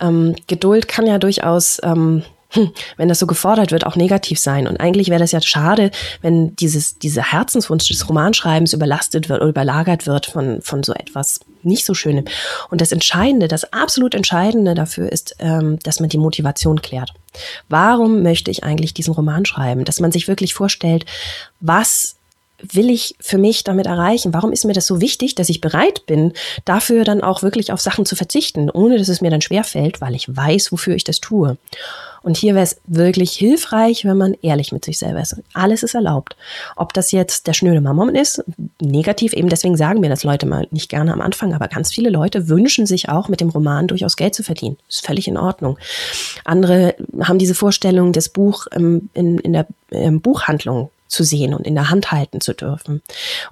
Ähm, 0.01 0.37
Geduld 0.47 0.89
kann 0.89 1.07
ja 1.07 1.19
durchaus 1.19 1.81
ähm, 1.83 2.23
hm, 2.51 2.73
wenn 2.97 3.09
das 3.09 3.19
so 3.19 3.27
gefordert 3.27 3.73
wird, 3.73 3.87
auch 3.87 3.97
negativ 3.97 4.39
sein. 4.39 4.67
Und 4.67 4.81
eigentlich 4.81 5.09
wäre 5.09 5.21
das 5.21 5.33
ja 5.33 5.41
schade, 5.41 5.91
wenn 6.21 6.55
dieses, 6.57 6.99
dieser 6.99 7.23
Herzenswunsch 7.23 7.89
des 7.89 8.09
Romanschreibens 8.09 8.73
überlastet 8.73 9.29
wird 9.29 9.41
oder 9.41 9.51
überlagert 9.51 10.07
wird 10.07 10.27
von, 10.27 10.61
von 10.63 10.83
so 10.83 10.93
etwas 10.93 11.41
nicht 11.63 11.85
so 11.85 11.95
Schönem. 11.95 12.25
Und 12.71 12.81
das 12.81 12.93
Entscheidende, 12.93 13.49
das 13.49 13.73
absolut 13.73 14.15
Entscheidende 14.15 14.75
dafür 14.75 15.11
ist, 15.11 15.37
ähm, 15.39 15.79
dass 15.83 16.01
man 16.01 16.09
die 16.09 16.19
Motivation 16.19 16.83
klärt. 16.83 17.13
Warum 17.69 18.23
möchte 18.23 18.51
ich 18.51 18.65
eigentlich 18.65 18.95
diesen 18.95 19.15
Roman 19.15 19.45
schreiben? 19.45 19.85
Dass 19.85 20.01
man 20.01 20.13
sich 20.13 20.27
wirklich 20.27 20.55
vorstellt, 20.55 21.05
was 21.61 22.17
will 22.63 22.91
ich 22.91 23.17
für 23.21 23.39
mich 23.39 23.65
damit 23.65 23.87
erreichen? 23.87 24.33
Warum 24.33 24.53
ist 24.53 24.65
mir 24.65 24.73
das 24.73 24.87
so 24.87 25.01
wichtig, 25.01 25.35
dass 25.35 25.49
ich 25.49 25.61
bereit 25.61 26.07
bin, 26.07 26.33
dafür 26.65 27.05
dann 27.05 27.23
auch 27.23 27.43
wirklich 27.43 27.73
auf 27.73 27.81
Sachen 27.81 28.07
zu 28.07 28.17
verzichten, 28.17 28.71
ohne 28.71 28.99
dass 28.99 29.09
es 29.09 29.21
mir 29.21 29.31
dann 29.31 29.41
schwerfällt, 29.41 30.01
weil 30.01 30.15
ich 30.15 30.35
weiß, 30.35 30.73
wofür 30.73 30.95
ich 30.95 31.05
das 31.05 31.21
tue? 31.21 31.57
Und 32.23 32.37
hier 32.37 32.55
wäre 32.55 32.65
es 32.65 32.77
wirklich 32.87 33.33
hilfreich, 33.33 34.05
wenn 34.05 34.17
man 34.17 34.35
ehrlich 34.43 34.73
mit 34.73 34.85
sich 34.85 34.99
selber 34.99 35.21
ist. 35.23 35.37
Alles 35.55 35.83
ist 35.83 35.95
erlaubt. 35.95 36.37
Ob 36.77 36.93
das 36.93 37.13
jetzt 37.13 37.47
der 37.47 37.55
schnöde 37.55 37.81
Mammon 37.81 38.15
ist, 38.15 38.45
negativ 38.81 39.33
eben, 39.33 39.49
deswegen 39.49 39.77
sagen 39.77 40.01
mir 40.01 40.11
das 40.11 40.25
Leute 40.25 40.47
mal 40.47 40.67
nicht 40.71 40.91
gerne 40.91 41.13
am 41.13 41.23
Anfang, 41.23 41.55
aber 41.55 41.69
ganz 41.69 41.93
viele 41.93 42.11
Leute 42.11 42.49
wünschen 42.49 42.87
sich 42.87 43.09
auch 43.09 43.29
mit 43.29 43.41
dem 43.41 43.49
Roman 43.49 43.89
durchaus 43.89 44.17
Geld 44.17 44.35
zu 44.35 44.43
verdienen. 44.43 44.77
Ist 44.89 45.07
völlig 45.07 45.29
in 45.29 45.39
Ordnung. 45.39 45.79
Andere 46.45 46.95
haben 47.23 47.39
diese 47.39 47.55
Vorstellung, 47.55 48.13
das 48.13 48.29
Buch 48.29 48.67
ähm, 48.73 49.09
in, 49.15 49.39
in 49.39 49.55
der 49.55 49.67
ähm, 49.91 50.21
Buchhandlung 50.21 50.91
zu 51.11 51.25
sehen 51.25 51.55
und 51.55 51.67
in 51.67 51.75
der 51.75 51.91
Hand 51.91 52.13
halten 52.13 52.41
zu 52.41 52.55
dürfen 52.55 53.03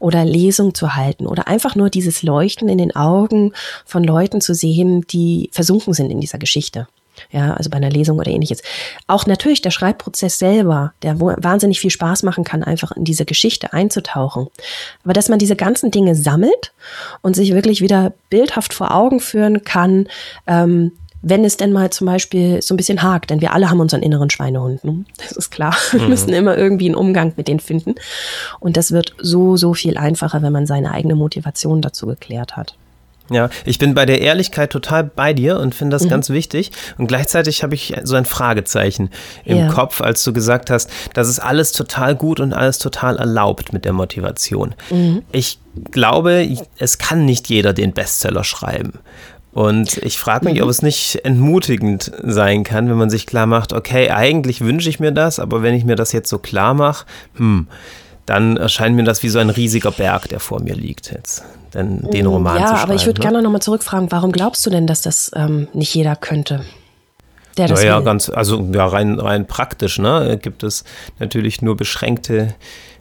oder 0.01 0.25
Lesung 0.25 0.75
zu 0.75 0.95
halten 0.97 1.27
oder 1.27 1.49
einfach 1.49 1.75
nur 1.75 1.91
dieses 1.91 2.23
Leuchten 2.23 2.69
in 2.69 2.79
den 2.79 2.95
Augen 2.95 3.53
von 3.85 4.05
Leuten 4.05 4.41
zu 4.41 4.55
sehen, 4.55 5.07
die 5.09 5.51
versunken 5.53 5.93
sind 5.93 6.11
in 6.11 6.21
dieser 6.21 6.39
Geschichte. 6.39 6.87
Ja, 7.31 7.55
also 7.55 7.69
bei 7.69 7.77
einer 7.77 7.91
Lesung 7.91 8.19
oder 8.19 8.31
ähnliches. 8.31 8.63
Auch 9.09 9.27
natürlich 9.27 9.61
der 9.61 9.71
Schreibprozess 9.71 10.39
selber, 10.39 10.93
der 11.03 11.21
wahnsinnig 11.21 11.81
viel 11.81 11.91
Spaß 11.91 12.23
machen 12.23 12.45
kann, 12.45 12.63
einfach 12.63 12.93
in 12.93 13.05
diese 13.05 13.25
Geschichte 13.25 13.73
einzutauchen. 13.73 14.47
Aber 15.03 15.13
dass 15.13 15.29
man 15.29 15.41
diese 15.41 15.57
ganzen 15.57 15.91
Dinge 15.91 16.15
sammelt 16.15 16.73
und 17.21 17.35
sich 17.35 17.53
wirklich 17.55 17.81
wieder 17.81 18.13
bildhaft 18.31 18.73
vor 18.73 18.95
Augen 18.95 19.19
führen 19.19 19.65
kann, 19.65 20.07
ähm, 20.47 20.93
wenn 21.23 21.45
es 21.45 21.57
denn 21.57 21.73
mal 21.73 21.91
zum 21.91 22.07
Beispiel 22.07 22.63
so 22.63 22.75
ein 22.75 22.77
bisschen 22.77 23.03
hakt, 23.03 23.31
denn 23.31 23.41
wir 23.41 23.53
alle 23.53 23.71
haben 23.71 23.81
unseren 23.81 24.03
inneren 24.03 24.31
Schweinehund, 24.31 24.85
ne? 24.85 25.05
das 25.17 25.33
ist 25.33 25.51
klar. 25.51 25.77
Wir 25.93 26.03
mhm. 26.03 26.09
müssen 26.09 26.33
immer 26.33 26.57
irgendwie 26.57 26.87
einen 26.87 26.95
Umgang 26.95 27.33
mit 27.37 27.49
denen 27.49 27.61
finden. 27.61 27.95
Und 28.61 28.77
das 28.77 28.93
wird 28.93 29.15
so, 29.21 29.57
so 29.57 29.75
viel 29.75 29.97
einfacher, 29.97 30.43
wenn 30.43 30.53
man 30.53 30.67
seine 30.67 30.93
eigene 30.93 31.15
Motivation 31.15 31.83
dazu 31.83 32.07
geklärt 32.07 32.57
hat. 32.57 32.77
Ja, 33.31 33.51
ich 33.65 33.79
bin 33.79 33.95
bei 33.95 34.07
der 34.07 34.21
Ehrlichkeit 34.21 34.71
total 34.71 35.05
bei 35.05 35.35
dir 35.35 35.59
und 35.59 35.75
finde 35.75 35.95
das 35.95 36.05
mhm. 36.05 36.09
ganz 36.09 36.31
wichtig. 36.31 36.73
Und 36.97 37.09
gleichzeitig 37.09 37.63
habe 37.63 37.75
ich 37.75 37.95
so 38.03 38.17
ein 38.17 38.25
Fragezeichen 38.25 39.11
im 39.45 39.59
ja. 39.59 39.69
Kopf, 39.69 40.01
als 40.01 40.25
du 40.25 40.33
gesagt 40.33 40.71
hast, 40.71 40.91
das 41.13 41.29
ist 41.29 41.39
alles 41.39 41.73
total 41.73 42.17
gut 42.17 42.41
und 42.41 42.53
alles 42.55 42.79
total 42.79 43.19
erlaubt 43.19 43.73
mit 43.73 43.85
der 43.85 43.93
Motivation. 43.93 44.75
Mhm. 44.91 45.23
Ich 45.31 45.59
glaube, 45.91 46.49
es 46.79 46.99
kann 46.99 47.25
nicht 47.25 47.49
jeder 47.49 47.73
den 47.73 47.93
Bestseller 47.93 48.45
schreiben. 48.45 48.95
Und 49.59 49.97
ich 50.05 50.21
frage 50.21 50.45
mich, 50.45 50.59
mhm. 50.59 50.63
ob 50.63 50.69
es 50.69 50.83
nicht 50.83 51.25
entmutigend 51.25 52.13
sein 52.23 52.63
kann, 52.63 52.89
wenn 52.89 52.97
man 52.97 53.11
sich 53.11 53.27
klar 53.27 53.47
macht, 53.47 53.73
okay, 53.73 54.09
eigentlich 54.11 54.61
wünsche 54.61 54.89
ich 54.89 55.01
mir 55.01 55.11
das, 55.11 55.41
aber 55.41 55.65
wenn 55.65 55.75
ich 55.75 55.85
mir 55.85 55.97
das 55.97 56.13
jetzt 56.13 56.31
so 56.31 56.39
klar 56.39 56.75
mache, 56.75 57.07
hm, 57.35 57.67
dann 58.25 58.57
erscheint 58.57 58.95
mir 58.95 59.03
das 59.03 59.25
wie 59.25 59.29
so 59.29 59.41
ein 59.41 59.51
riesiger 59.51 59.91
Berg, 59.91 60.29
der 60.29 60.39
vor 60.39 60.63
mir 60.63 60.77
liegt 60.77 61.11
jetzt. 61.11 61.43
Denn 61.75 62.03
den 62.03 62.27
mm, 62.27 62.29
Roman 62.29 62.55
ja, 62.55 62.61
zu 62.61 62.67
schreiben. 62.67 62.79
Ja, 62.79 62.85
aber 62.85 62.95
ich 62.95 63.07
würde 63.07 63.21
ne? 63.21 63.25
gerne 63.25 63.43
nochmal 63.43 63.61
zurückfragen, 63.61 64.13
warum 64.13 64.31
glaubst 64.31 64.65
du 64.65 64.71
denn, 64.71 64.87
dass 64.87 65.03
das 65.03 65.33
ähm, 65.35 65.67
nicht 65.73 65.93
jeder 65.93 66.15
könnte? 66.15 66.65
Der 67.59 67.69
das 67.69 67.81
naja, 67.81 67.99
will? 67.99 68.05
ganz, 68.05 68.31
also 68.31 68.67
ja, 68.73 68.87
rein, 68.87 69.19
rein 69.19 69.47
praktisch, 69.47 69.99
ne? 69.99 70.39
Gibt 70.41 70.63
es 70.63 70.85
natürlich 71.19 71.61
nur 71.61 71.77
beschränkte 71.77 72.55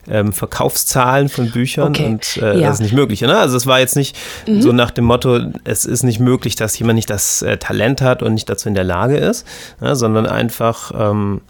ähm, 0.10 0.34
Verkaufszahlen 0.34 1.30
von 1.30 1.52
Büchern 1.52 1.90
okay. 1.90 2.06
und 2.06 2.38
äh, 2.38 2.60
ja. 2.60 2.68
das 2.68 2.76
ist 2.76 2.82
nicht 2.82 2.94
möglich. 2.94 3.22
Ne? 3.22 3.38
Also 3.38 3.58
es 3.58 3.66
war 3.66 3.80
jetzt 3.80 3.96
nicht 3.96 4.18
mhm. 4.48 4.62
so 4.62 4.72
nach 4.72 4.92
dem 4.92 5.06
Motto, 5.06 5.40
es 5.64 5.86
ist 5.86 6.04
nicht 6.04 6.20
möglich, 6.20 6.56
dass 6.56 6.78
jemand 6.80 6.96
nicht 6.96 7.10
das 7.10 7.42
äh, 7.42 7.58
Talent 7.58 8.02
hat 8.02 8.24
und 8.24 8.34
nicht 8.34 8.50
dazu 8.50 8.70
in 8.70 8.76
der 8.76 8.84
Lage 8.84 9.18
ist, 9.18 9.46
ne? 9.82 9.96
sondern 9.96 10.26
einfach 10.26 10.92
ähm, 10.98 11.42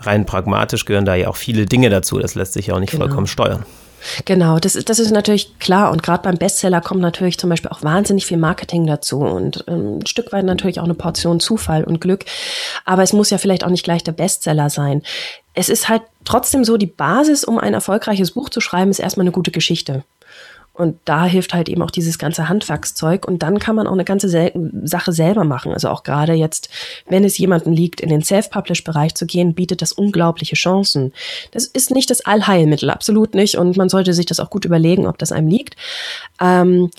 rein 0.00 0.26
pragmatisch 0.26 0.84
gehören 0.84 1.04
da 1.04 1.14
ja 1.14 1.28
auch 1.28 1.36
viele 1.36 1.66
Dinge 1.66 1.90
dazu. 1.90 2.18
Das 2.18 2.34
lässt 2.34 2.52
sich 2.52 2.68
ja 2.68 2.74
auch 2.74 2.80
nicht 2.80 2.92
genau. 2.92 3.06
vollkommen 3.06 3.26
steuern. 3.26 3.64
Genau, 4.24 4.58
das, 4.58 4.72
das 4.72 4.98
ist 4.98 5.10
natürlich 5.10 5.58
klar. 5.58 5.90
Und 5.90 6.02
gerade 6.02 6.22
beim 6.22 6.36
Bestseller 6.36 6.80
kommt 6.80 7.00
natürlich 7.00 7.38
zum 7.38 7.50
Beispiel 7.50 7.70
auch 7.70 7.82
wahnsinnig 7.82 8.26
viel 8.26 8.36
Marketing 8.36 8.86
dazu 8.86 9.20
und 9.20 9.64
ähm, 9.68 9.98
ein 9.98 10.06
Stück 10.06 10.32
weit 10.32 10.44
natürlich 10.44 10.80
auch 10.80 10.84
eine 10.84 10.94
Portion 10.94 11.40
Zufall 11.40 11.84
und 11.84 12.00
Glück. 12.00 12.24
Aber 12.84 13.02
es 13.02 13.12
muss 13.12 13.30
ja 13.30 13.38
vielleicht 13.38 13.64
auch 13.64 13.70
nicht 13.70 13.84
gleich 13.84 14.04
der 14.04 14.12
Bestseller 14.12 14.70
sein. 14.70 15.02
Es 15.54 15.68
ist 15.68 15.88
halt 15.88 16.02
trotzdem 16.24 16.64
so, 16.64 16.76
die 16.76 16.86
Basis, 16.86 17.44
um 17.44 17.58
ein 17.58 17.74
erfolgreiches 17.74 18.32
Buch 18.32 18.48
zu 18.48 18.60
schreiben, 18.60 18.90
ist 18.90 18.98
erstmal 18.98 19.24
eine 19.24 19.32
gute 19.32 19.50
Geschichte. 19.50 20.04
Und 20.74 20.98
da 21.04 21.24
hilft 21.24 21.54
halt 21.54 21.68
eben 21.68 21.82
auch 21.82 21.92
dieses 21.92 22.18
ganze 22.18 22.48
Handwerkszeug. 22.48 23.26
Und 23.26 23.44
dann 23.44 23.60
kann 23.60 23.76
man 23.76 23.86
auch 23.86 23.92
eine 23.92 24.04
ganze 24.04 24.28
Sel 24.28 24.52
Sache 24.82 25.12
selber 25.12 25.44
machen. 25.44 25.72
Also 25.72 25.88
auch 25.88 26.02
gerade 26.02 26.32
jetzt, 26.32 26.68
wenn 27.08 27.24
es 27.24 27.38
jemandem 27.38 27.72
liegt, 27.72 28.00
in 28.00 28.08
den 28.08 28.22
Self-Publish-Bereich 28.22 29.14
zu 29.14 29.24
gehen, 29.24 29.54
bietet 29.54 29.82
das 29.82 29.92
unglaubliche 29.92 30.56
Chancen. 30.56 31.12
Das 31.52 31.64
ist 31.64 31.92
nicht 31.92 32.10
das 32.10 32.26
Allheilmittel, 32.26 32.90
absolut 32.90 33.34
nicht. 33.34 33.56
Und 33.56 33.76
man 33.76 33.88
sollte 33.88 34.12
sich 34.12 34.26
das 34.26 34.40
auch 34.40 34.50
gut 34.50 34.64
überlegen, 34.64 35.06
ob 35.06 35.16
das 35.18 35.30
einem 35.30 35.48
liegt. 35.48 35.76
Ähm, 36.40 36.90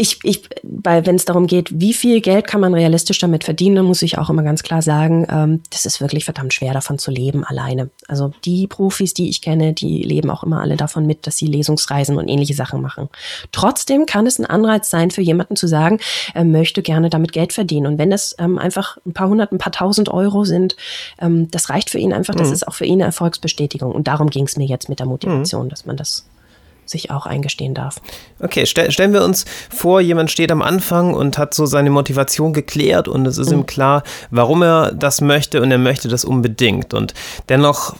ich, 0.00 0.20
ich, 0.22 0.48
wenn 0.62 1.16
es 1.16 1.24
darum 1.24 1.48
geht, 1.48 1.80
wie 1.80 1.92
viel 1.92 2.20
Geld 2.20 2.46
kann 2.46 2.60
man 2.60 2.72
realistisch 2.72 3.18
damit 3.18 3.42
verdienen, 3.42 3.74
dann 3.74 3.84
muss 3.84 4.00
ich 4.00 4.16
auch 4.16 4.30
immer 4.30 4.44
ganz 4.44 4.62
klar 4.62 4.80
sagen, 4.80 5.26
ähm, 5.28 5.60
das 5.70 5.86
ist 5.86 6.00
wirklich 6.00 6.24
verdammt 6.24 6.54
schwer, 6.54 6.72
davon 6.72 7.00
zu 7.00 7.10
leben 7.10 7.42
alleine. 7.42 7.90
Also 8.06 8.32
die 8.44 8.68
Profis, 8.68 9.12
die 9.12 9.28
ich 9.28 9.42
kenne, 9.42 9.72
die 9.72 10.02
leben 10.02 10.30
auch 10.30 10.44
immer 10.44 10.60
alle 10.60 10.76
davon 10.76 11.04
mit, 11.04 11.26
dass 11.26 11.36
sie 11.36 11.46
Lesungsreisen 11.46 12.16
und 12.16 12.28
ähnliche 12.28 12.54
Sachen 12.54 12.80
machen. 12.80 13.08
Trotzdem 13.50 14.06
kann 14.06 14.24
es 14.28 14.38
ein 14.38 14.46
Anreiz 14.46 14.88
sein 14.88 15.10
für 15.10 15.20
jemanden 15.22 15.56
zu 15.56 15.66
sagen, 15.66 15.98
er 16.32 16.44
möchte 16.44 16.82
gerne 16.82 17.10
damit 17.10 17.32
Geld 17.32 17.52
verdienen. 17.52 17.88
Und 17.88 17.98
wenn 17.98 18.10
das 18.10 18.36
ähm, 18.38 18.56
einfach 18.56 18.98
ein 19.04 19.14
paar 19.14 19.28
hundert, 19.28 19.50
ein 19.50 19.58
paar 19.58 19.72
tausend 19.72 20.10
Euro 20.10 20.44
sind, 20.44 20.76
ähm, 21.20 21.50
das 21.50 21.70
reicht 21.70 21.90
für 21.90 21.98
ihn 21.98 22.12
einfach, 22.12 22.36
das 22.36 22.48
mhm. 22.48 22.54
ist 22.54 22.68
auch 22.68 22.74
für 22.74 22.84
ihn 22.84 23.00
eine 23.00 23.06
Erfolgsbestätigung. 23.06 23.90
Und 23.90 24.06
darum 24.06 24.30
ging 24.30 24.44
es 24.44 24.56
mir 24.56 24.66
jetzt 24.66 24.88
mit 24.88 25.00
der 25.00 25.06
Motivation, 25.06 25.64
mhm. 25.64 25.70
dass 25.70 25.86
man 25.86 25.96
das 25.96 26.24
sich 26.88 27.10
auch 27.10 27.26
eingestehen 27.26 27.74
darf. 27.74 28.00
Okay, 28.40 28.66
stell, 28.66 28.90
stellen 28.90 29.12
wir 29.12 29.24
uns 29.24 29.44
vor, 29.70 30.00
jemand 30.00 30.30
steht 30.30 30.50
am 30.50 30.62
Anfang 30.62 31.14
und 31.14 31.38
hat 31.38 31.54
so 31.54 31.66
seine 31.66 31.90
Motivation 31.90 32.52
geklärt 32.52 33.08
und 33.08 33.26
es 33.26 33.38
ist 33.38 33.50
mhm. 33.50 33.60
ihm 33.60 33.66
klar, 33.66 34.02
warum 34.30 34.62
er 34.62 34.92
das 34.92 35.20
möchte 35.20 35.62
und 35.62 35.70
er 35.70 35.78
möchte 35.78 36.08
das 36.08 36.24
unbedingt. 36.24 36.94
Und 36.94 37.14
dennoch 37.48 37.96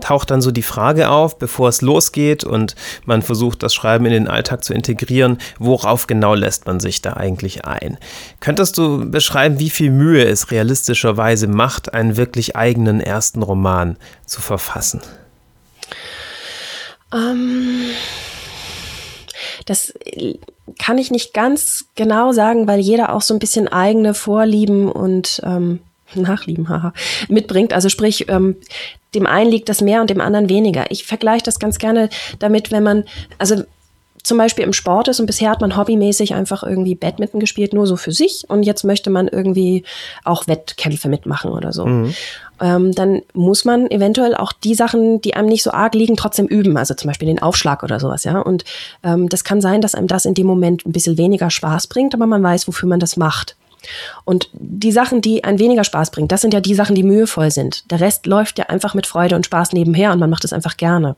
taucht 0.00 0.30
dann 0.30 0.42
so 0.42 0.50
die 0.50 0.62
Frage 0.62 1.10
auf, 1.10 1.38
bevor 1.38 1.68
es 1.68 1.82
losgeht 1.82 2.42
und 2.42 2.74
man 3.04 3.22
versucht, 3.22 3.62
das 3.62 3.74
Schreiben 3.74 4.06
in 4.06 4.12
den 4.12 4.28
Alltag 4.28 4.64
zu 4.64 4.74
integrieren, 4.74 5.38
worauf 5.58 6.06
genau 6.06 6.34
lässt 6.34 6.66
man 6.66 6.80
sich 6.80 7.02
da 7.02 7.14
eigentlich 7.14 7.64
ein? 7.64 7.98
Könntest 8.40 8.78
du 8.78 9.10
beschreiben, 9.10 9.58
wie 9.58 9.70
viel 9.70 9.90
Mühe 9.90 10.24
es 10.24 10.50
realistischerweise 10.50 11.46
macht, 11.46 11.94
einen 11.94 12.16
wirklich 12.16 12.56
eigenen 12.56 13.00
ersten 13.00 13.42
Roman 13.42 13.96
zu 14.26 14.40
verfassen? 14.40 15.00
Ähm, 17.12 17.82
das 19.66 19.94
kann 20.78 20.98
ich 20.98 21.10
nicht 21.10 21.34
ganz 21.34 21.86
genau 21.94 22.32
sagen, 22.32 22.66
weil 22.66 22.80
jeder 22.80 23.14
auch 23.14 23.22
so 23.22 23.34
ein 23.34 23.40
bisschen 23.40 23.68
eigene 23.68 24.14
Vorlieben 24.14 24.90
und 24.90 25.40
ähm, 25.44 25.80
Nachlieben 26.14 26.68
haha, 26.68 26.92
mitbringt. 27.28 27.72
Also 27.72 27.88
sprich, 27.88 28.28
ähm, 28.28 28.56
dem 29.14 29.26
einen 29.26 29.50
liegt 29.50 29.68
das 29.68 29.80
mehr 29.80 30.00
und 30.00 30.10
dem 30.10 30.20
anderen 30.20 30.48
weniger. 30.48 30.90
Ich 30.90 31.04
vergleiche 31.04 31.44
das 31.44 31.58
ganz 31.58 31.78
gerne 31.78 32.08
damit, 32.38 32.72
wenn 32.72 32.82
man, 32.82 33.04
also 33.38 33.64
zum 34.22 34.38
Beispiel 34.38 34.64
im 34.64 34.72
Sport 34.72 35.08
ist 35.08 35.20
und 35.20 35.26
bisher 35.26 35.50
hat 35.50 35.60
man 35.60 35.76
hobbymäßig 35.76 36.34
einfach 36.34 36.62
irgendwie 36.62 36.94
Badminton 36.94 37.40
gespielt, 37.40 37.72
nur 37.72 37.86
so 37.86 37.96
für 37.96 38.12
sich 38.12 38.44
und 38.48 38.62
jetzt 38.62 38.84
möchte 38.84 39.10
man 39.10 39.28
irgendwie 39.28 39.84
auch 40.24 40.46
Wettkämpfe 40.46 41.08
mitmachen 41.08 41.50
oder 41.50 41.72
so. 41.72 41.86
Mhm. 41.86 42.14
Ähm, 42.60 42.92
dann 42.92 43.22
muss 43.32 43.64
man 43.64 43.90
eventuell 43.90 44.34
auch 44.34 44.52
die 44.52 44.74
Sachen, 44.74 45.20
die 45.20 45.34
einem 45.34 45.48
nicht 45.48 45.62
so 45.62 45.70
arg 45.70 45.94
liegen, 45.94 46.16
trotzdem 46.16 46.46
üben, 46.46 46.76
also 46.76 46.94
zum 46.94 47.08
Beispiel 47.08 47.28
den 47.28 47.40
Aufschlag 47.40 47.82
oder 47.82 47.98
sowas, 47.98 48.24
ja. 48.24 48.38
Und 48.38 48.64
ähm, 49.02 49.28
das 49.28 49.44
kann 49.44 49.60
sein, 49.60 49.80
dass 49.80 49.94
einem 49.94 50.08
das 50.08 50.26
in 50.26 50.34
dem 50.34 50.46
Moment 50.46 50.84
ein 50.84 50.92
bisschen 50.92 51.16
weniger 51.16 51.50
Spaß 51.50 51.86
bringt, 51.86 52.14
aber 52.14 52.26
man 52.26 52.42
weiß, 52.42 52.68
wofür 52.68 52.88
man 52.88 53.00
das 53.00 53.16
macht. 53.16 53.56
Und 54.24 54.50
die 54.52 54.92
Sachen, 54.92 55.22
die 55.22 55.44
ein 55.44 55.58
weniger 55.58 55.84
Spaß 55.84 56.10
bringen, 56.10 56.28
das 56.28 56.42
sind 56.42 56.52
ja 56.52 56.60
die 56.60 56.74
Sachen, 56.74 56.94
die 56.94 57.02
mühevoll 57.02 57.50
sind. 57.50 57.90
Der 57.90 58.00
Rest 58.00 58.26
läuft 58.26 58.58
ja 58.58 58.66
einfach 58.66 58.92
mit 58.92 59.06
Freude 59.06 59.36
und 59.36 59.46
Spaß 59.46 59.72
nebenher 59.72 60.12
und 60.12 60.18
man 60.18 60.30
macht 60.30 60.44
es 60.44 60.52
einfach 60.52 60.76
gerne. 60.76 61.16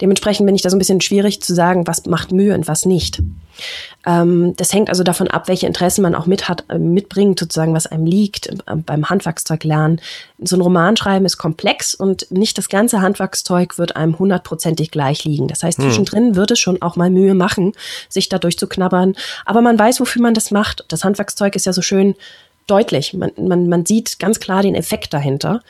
Dementsprechend 0.00 0.46
bin 0.46 0.54
ich 0.54 0.62
da 0.62 0.70
so 0.70 0.76
ein 0.76 0.78
bisschen 0.78 1.00
schwierig 1.00 1.42
zu 1.42 1.54
sagen, 1.54 1.86
was 1.86 2.06
macht 2.06 2.32
Mühe 2.32 2.54
und 2.54 2.68
was 2.68 2.84
nicht. 2.84 3.20
Ähm, 4.06 4.54
das 4.56 4.72
hängt 4.72 4.88
also 4.88 5.02
davon 5.02 5.28
ab, 5.28 5.48
welche 5.48 5.66
Interessen 5.66 6.02
man 6.02 6.14
auch 6.14 6.26
mit 6.26 6.48
hat, 6.48 6.64
äh, 6.68 6.78
mitbringt, 6.78 7.38
sozusagen, 7.38 7.74
was 7.74 7.86
einem 7.86 8.06
liegt 8.06 8.46
äh, 8.46 8.76
beim 8.76 9.10
Handwerkszeug 9.10 9.64
lernen. 9.64 10.00
So 10.38 10.56
ein 10.56 10.62
Romanschreiben 10.62 11.26
ist 11.26 11.36
komplex 11.36 11.94
und 11.94 12.30
nicht 12.30 12.56
das 12.58 12.68
ganze 12.68 13.00
Handwerkszeug 13.00 13.78
wird 13.78 13.96
einem 13.96 14.18
hundertprozentig 14.18 14.90
gleich 14.90 15.24
liegen. 15.24 15.48
Das 15.48 15.62
heißt, 15.62 15.78
hm. 15.78 15.84
zwischendrin 15.84 16.36
wird 16.36 16.52
es 16.52 16.58
schon 16.60 16.80
auch 16.82 16.96
mal 16.96 17.10
Mühe 17.10 17.34
machen, 17.34 17.72
sich 18.08 18.28
dadurch 18.28 18.58
zu 18.58 18.68
knabbern. 18.68 19.14
Aber 19.44 19.60
man 19.60 19.78
weiß, 19.78 20.00
wofür 20.00 20.22
man 20.22 20.34
das 20.34 20.50
macht. 20.50 20.84
Das 20.88 21.04
Handwerkszeug 21.04 21.56
ist 21.56 21.66
ja 21.66 21.72
so 21.72 21.82
schön 21.82 22.14
deutlich. 22.68 23.14
Man, 23.14 23.32
man, 23.36 23.68
man 23.68 23.84
sieht 23.84 24.18
ganz 24.18 24.38
klar 24.38 24.62
den 24.62 24.74
Effekt 24.74 25.12
dahinter, 25.12 25.62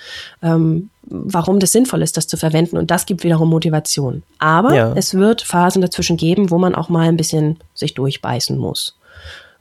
ähm, 0.42 0.90
warum 1.10 1.58
das 1.58 1.72
sinnvoll 1.72 2.02
ist, 2.02 2.16
das 2.16 2.26
zu 2.26 2.36
verwenden. 2.36 2.76
Und 2.76 2.90
das 2.90 3.06
gibt 3.06 3.24
wiederum 3.24 3.48
Motivation. 3.48 4.22
Aber 4.38 4.74
ja. 4.74 4.92
es 4.94 5.14
wird 5.14 5.42
Phasen 5.42 5.82
dazwischen 5.82 6.16
geben, 6.16 6.50
wo 6.50 6.58
man 6.58 6.74
auch 6.74 6.88
mal 6.88 7.08
ein 7.08 7.16
bisschen 7.16 7.58
sich 7.74 7.94
durchbeißen 7.94 8.56
muss. 8.56 8.98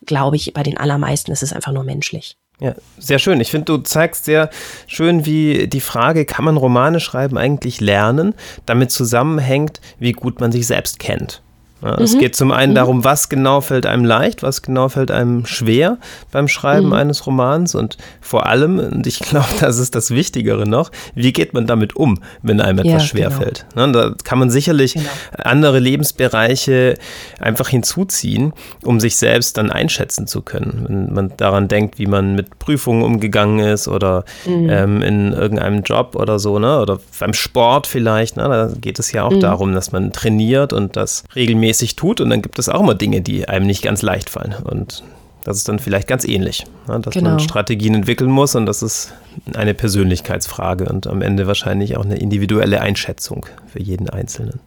Glaube 0.06 0.36
ich, 0.36 0.54
bei 0.54 0.64
den 0.64 0.78
allermeisten 0.78 1.32
ist 1.32 1.44
es 1.44 1.54
einfach 1.54 1.72
nur 1.72 1.84
menschlich. 1.84 2.38
Ja, 2.60 2.74
sehr 2.98 3.20
schön. 3.20 3.40
Ich 3.40 3.52
finde, 3.52 3.66
du 3.66 3.78
zeigst 3.78 4.26
sehr 4.26 4.50
schön, 4.88 5.26
wie 5.26 5.68
die 5.68 5.82
Frage, 5.82 6.26
kann 6.26 6.46
man 6.46 6.58
Romane 6.58 7.00
schreiben, 7.00 7.38
eigentlich 7.38 7.82
lernen, 7.82 8.34
damit 8.66 8.92
zusammenhängt, 8.92 9.80
wie 10.00 10.12
gut 10.12 10.40
man 10.40 10.52
sich 10.52 10.66
selbst 10.66 10.98
kennt. 10.98 11.44
Ja, 11.82 11.98
mhm. 11.98 12.04
Es 12.04 12.18
geht 12.18 12.36
zum 12.36 12.52
einen 12.52 12.72
mhm. 12.72 12.76
darum, 12.76 13.04
was 13.04 13.30
genau 13.30 13.62
fällt 13.62 13.86
einem 13.86 14.04
leicht, 14.04 14.42
was 14.42 14.62
genau 14.62 14.90
fällt 14.90 15.12
einem 15.12 15.46
schwer 15.46 15.98
beim 16.32 16.48
Schreiben 16.48 16.88
mhm. 16.88 16.94
eines 16.94 17.28
Romans 17.28 17.76
und 17.76 17.98
vor 18.20 18.48
allem, 18.48 18.80
und 18.80 19.06
ich 19.06 19.20
glaube, 19.20 19.48
das 19.60 19.78
ist 19.78 19.94
das 19.94 20.12
Wichtigere 20.12 20.68
noch, 20.68 20.92
wie 21.14 21.34
geht 21.34 21.54
man 21.54 21.68
damit 21.68 21.96
um, 21.96 22.20
wenn 22.42 22.62
einem 22.62 22.80
etwas 22.80 22.92
ja, 22.92 23.00
schwer 23.00 23.30
genau. 23.30 23.42
fällt. 23.42 23.66
Ja, 23.76 23.88
da 23.88 24.14
kann 24.24 24.40
man 24.40 24.50
sicherlich 24.50 24.94
genau. 24.94 25.06
andere 25.38 25.80
Lebensbereiche 25.80 26.96
einfach 27.40 27.70
hinzuziehen, 27.70 28.54
um 28.84 29.00
sich 29.00 29.18
selbst 29.18 29.58
dann 29.58 29.72
einschätzen 29.72 30.26
zu 30.26 30.42
können. 30.42 30.86
Wenn 30.88 31.14
man 31.14 31.34
daran 31.38 31.68
denkt, 31.68 32.00
wie 32.00 32.08
man 32.08 32.36
mit 32.36 32.58
Prüfungen 32.58 33.04
umgegangen 33.04 33.60
ist 33.60 33.88
oder 33.88 34.26
mhm. 34.46 34.70
ähm, 34.70 35.02
in 35.04 35.34
irgendeinem 35.34 35.84
Job 35.84 36.16
oder 36.16 36.40
so, 36.40 36.58
ne? 36.58 36.80
oder 36.80 37.00
beim 37.20 37.34
Sport 37.34 37.86
vielleicht, 37.86 38.38
ne? 38.38 38.44
da 38.44 38.72
geht 38.80 38.98
es 38.98 39.12
ja 39.12 39.24
auch 39.24 39.32
mhm. 39.32 39.42
darum, 39.42 39.74
dass 39.74 39.92
man 39.92 40.12
trainiert 40.12 40.74
und 40.74 40.96
das 40.96 41.24
regelmäßig 41.36 41.67
regelmäßig 41.68 41.96
tut 41.96 42.22
und 42.22 42.30
dann 42.30 42.42
gibt 42.42 42.60
es 42.60 42.70
auch 42.70 42.82
immer 42.82 42.96
Dinge, 42.96 43.22
die 43.22 43.48
einem 43.48 43.66
nicht 43.66 43.84
ganz 43.84 44.02
leicht 44.02 44.30
fallen. 44.30 44.56
Und 44.64 45.04
das 45.44 45.58
ist 45.58 45.70
dann 45.70 45.80
vielleicht 45.80 46.08
ganz 46.08 46.26
ähnlich, 46.26 46.66
ne? 46.88 47.00
dass 47.00 47.14
genau. 47.14 47.32
man 47.32 47.40
Strategien 47.40 47.94
entwickeln 47.94 48.32
muss 48.32 48.56
und 48.56 48.66
das 48.66 48.82
ist 48.82 49.14
eine 49.56 49.74
Persönlichkeitsfrage 49.74 50.86
und 50.86 51.08
am 51.08 51.22
Ende 51.22 51.48
wahrscheinlich 51.48 51.98
auch 51.98 52.06
eine 52.06 52.18
individuelle 52.18 52.82
Einschätzung 52.82 53.46
für 53.68 53.82
jeden 53.82 54.10
Einzelnen. 54.10 54.60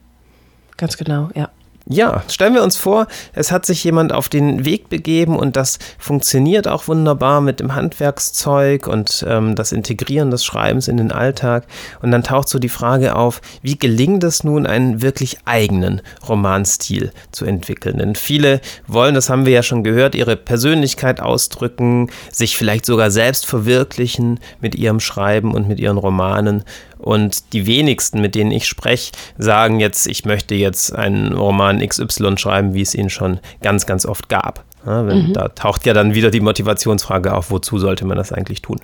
Ganz 0.76 0.96
genau, 0.96 1.28
ja. 1.34 1.50
Ja, 1.92 2.22
stellen 2.28 2.54
wir 2.54 2.62
uns 2.62 2.76
vor, 2.76 3.08
es 3.32 3.50
hat 3.50 3.66
sich 3.66 3.82
jemand 3.82 4.12
auf 4.12 4.28
den 4.28 4.64
Weg 4.64 4.88
begeben 4.90 5.34
und 5.34 5.56
das 5.56 5.80
funktioniert 5.98 6.68
auch 6.68 6.86
wunderbar 6.86 7.40
mit 7.40 7.58
dem 7.58 7.74
Handwerkszeug 7.74 8.86
und 8.86 9.26
ähm, 9.28 9.56
das 9.56 9.72
Integrieren 9.72 10.30
des 10.30 10.44
Schreibens 10.44 10.86
in 10.86 10.98
den 10.98 11.10
Alltag. 11.10 11.66
Und 12.00 12.12
dann 12.12 12.22
taucht 12.22 12.48
so 12.48 12.60
die 12.60 12.68
Frage 12.68 13.16
auf, 13.16 13.40
wie 13.62 13.76
gelingt 13.76 14.22
es 14.22 14.44
nun, 14.44 14.68
einen 14.68 15.02
wirklich 15.02 15.38
eigenen 15.46 16.00
Romanstil 16.28 17.10
zu 17.32 17.44
entwickeln? 17.44 17.98
Denn 17.98 18.14
viele 18.14 18.60
wollen, 18.86 19.16
das 19.16 19.28
haben 19.28 19.44
wir 19.44 19.52
ja 19.52 19.64
schon 19.64 19.82
gehört, 19.82 20.14
ihre 20.14 20.36
Persönlichkeit 20.36 21.20
ausdrücken, 21.20 22.08
sich 22.30 22.56
vielleicht 22.56 22.86
sogar 22.86 23.10
selbst 23.10 23.46
verwirklichen 23.46 24.38
mit 24.60 24.76
ihrem 24.76 25.00
Schreiben 25.00 25.54
und 25.54 25.66
mit 25.66 25.80
ihren 25.80 25.98
Romanen. 25.98 26.62
Und 27.00 27.52
die 27.52 27.66
wenigsten, 27.66 28.20
mit 28.20 28.34
denen 28.34 28.50
ich 28.50 28.66
spreche, 28.66 29.12
sagen 29.38 29.80
jetzt, 29.80 30.06
ich 30.06 30.24
möchte 30.24 30.54
jetzt 30.54 30.94
einen 30.94 31.32
Roman 31.32 31.86
XY 31.86 32.36
schreiben, 32.36 32.74
wie 32.74 32.82
es 32.82 32.94
ihn 32.94 33.10
schon 33.10 33.40
ganz, 33.62 33.86
ganz 33.86 34.04
oft 34.04 34.28
gab. 34.28 34.64
Ja, 34.86 35.06
wenn, 35.06 35.28
mhm. 35.28 35.32
Da 35.32 35.48
taucht 35.48 35.86
ja 35.86 35.92
dann 35.92 36.14
wieder 36.14 36.30
die 36.30 36.40
Motivationsfrage 36.40 37.34
auf, 37.34 37.50
wozu 37.50 37.78
sollte 37.78 38.06
man 38.06 38.16
das 38.16 38.32
eigentlich 38.32 38.62
tun? 38.62 38.80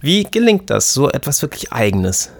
Wie 0.00 0.24
gelingt 0.24 0.70
das, 0.70 0.94
so 0.94 1.10
etwas 1.10 1.42
wirklich 1.42 1.72
Eigenes? 1.72 2.30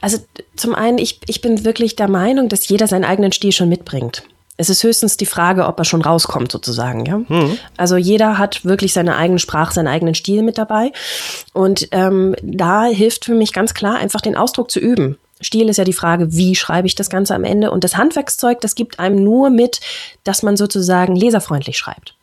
Also 0.00 0.18
zum 0.56 0.74
einen, 0.74 0.98
ich, 0.98 1.20
ich 1.26 1.40
bin 1.40 1.64
wirklich 1.64 1.96
der 1.96 2.08
Meinung, 2.08 2.48
dass 2.48 2.68
jeder 2.68 2.86
seinen 2.86 3.04
eigenen 3.04 3.32
Stil 3.32 3.52
schon 3.52 3.68
mitbringt. 3.68 4.24
Es 4.58 4.68
ist 4.68 4.82
höchstens 4.82 5.16
die 5.16 5.26
Frage, 5.26 5.66
ob 5.66 5.78
er 5.78 5.84
schon 5.84 6.02
rauskommt, 6.02 6.52
sozusagen. 6.52 7.06
Ja? 7.06 7.18
Mhm. 7.18 7.58
Also 7.76 7.96
jeder 7.96 8.38
hat 8.38 8.64
wirklich 8.64 8.92
seine 8.92 9.16
eigene 9.16 9.38
Sprache, 9.38 9.72
seinen 9.72 9.88
eigenen 9.88 10.14
Stil 10.14 10.42
mit 10.42 10.58
dabei. 10.58 10.92
Und 11.52 11.88
ähm, 11.92 12.36
da 12.42 12.84
hilft 12.84 13.24
für 13.24 13.34
mich 13.34 13.52
ganz 13.52 13.74
klar, 13.74 13.96
einfach 13.96 14.20
den 14.20 14.36
Ausdruck 14.36 14.70
zu 14.70 14.78
üben. 14.78 15.18
Stil 15.40 15.68
ist 15.68 15.78
ja 15.78 15.84
die 15.84 15.92
Frage, 15.92 16.32
wie 16.36 16.54
schreibe 16.54 16.86
ich 16.86 16.94
das 16.94 17.10
Ganze 17.10 17.34
am 17.34 17.44
Ende? 17.44 17.70
Und 17.70 17.82
das 17.82 17.96
Handwerkszeug, 17.96 18.60
das 18.60 18.74
gibt 18.74 18.98
einem 18.98 19.24
nur 19.24 19.50
mit, 19.50 19.80
dass 20.22 20.42
man 20.42 20.56
sozusagen 20.56 21.16
leserfreundlich 21.16 21.78
schreibt. 21.78 22.14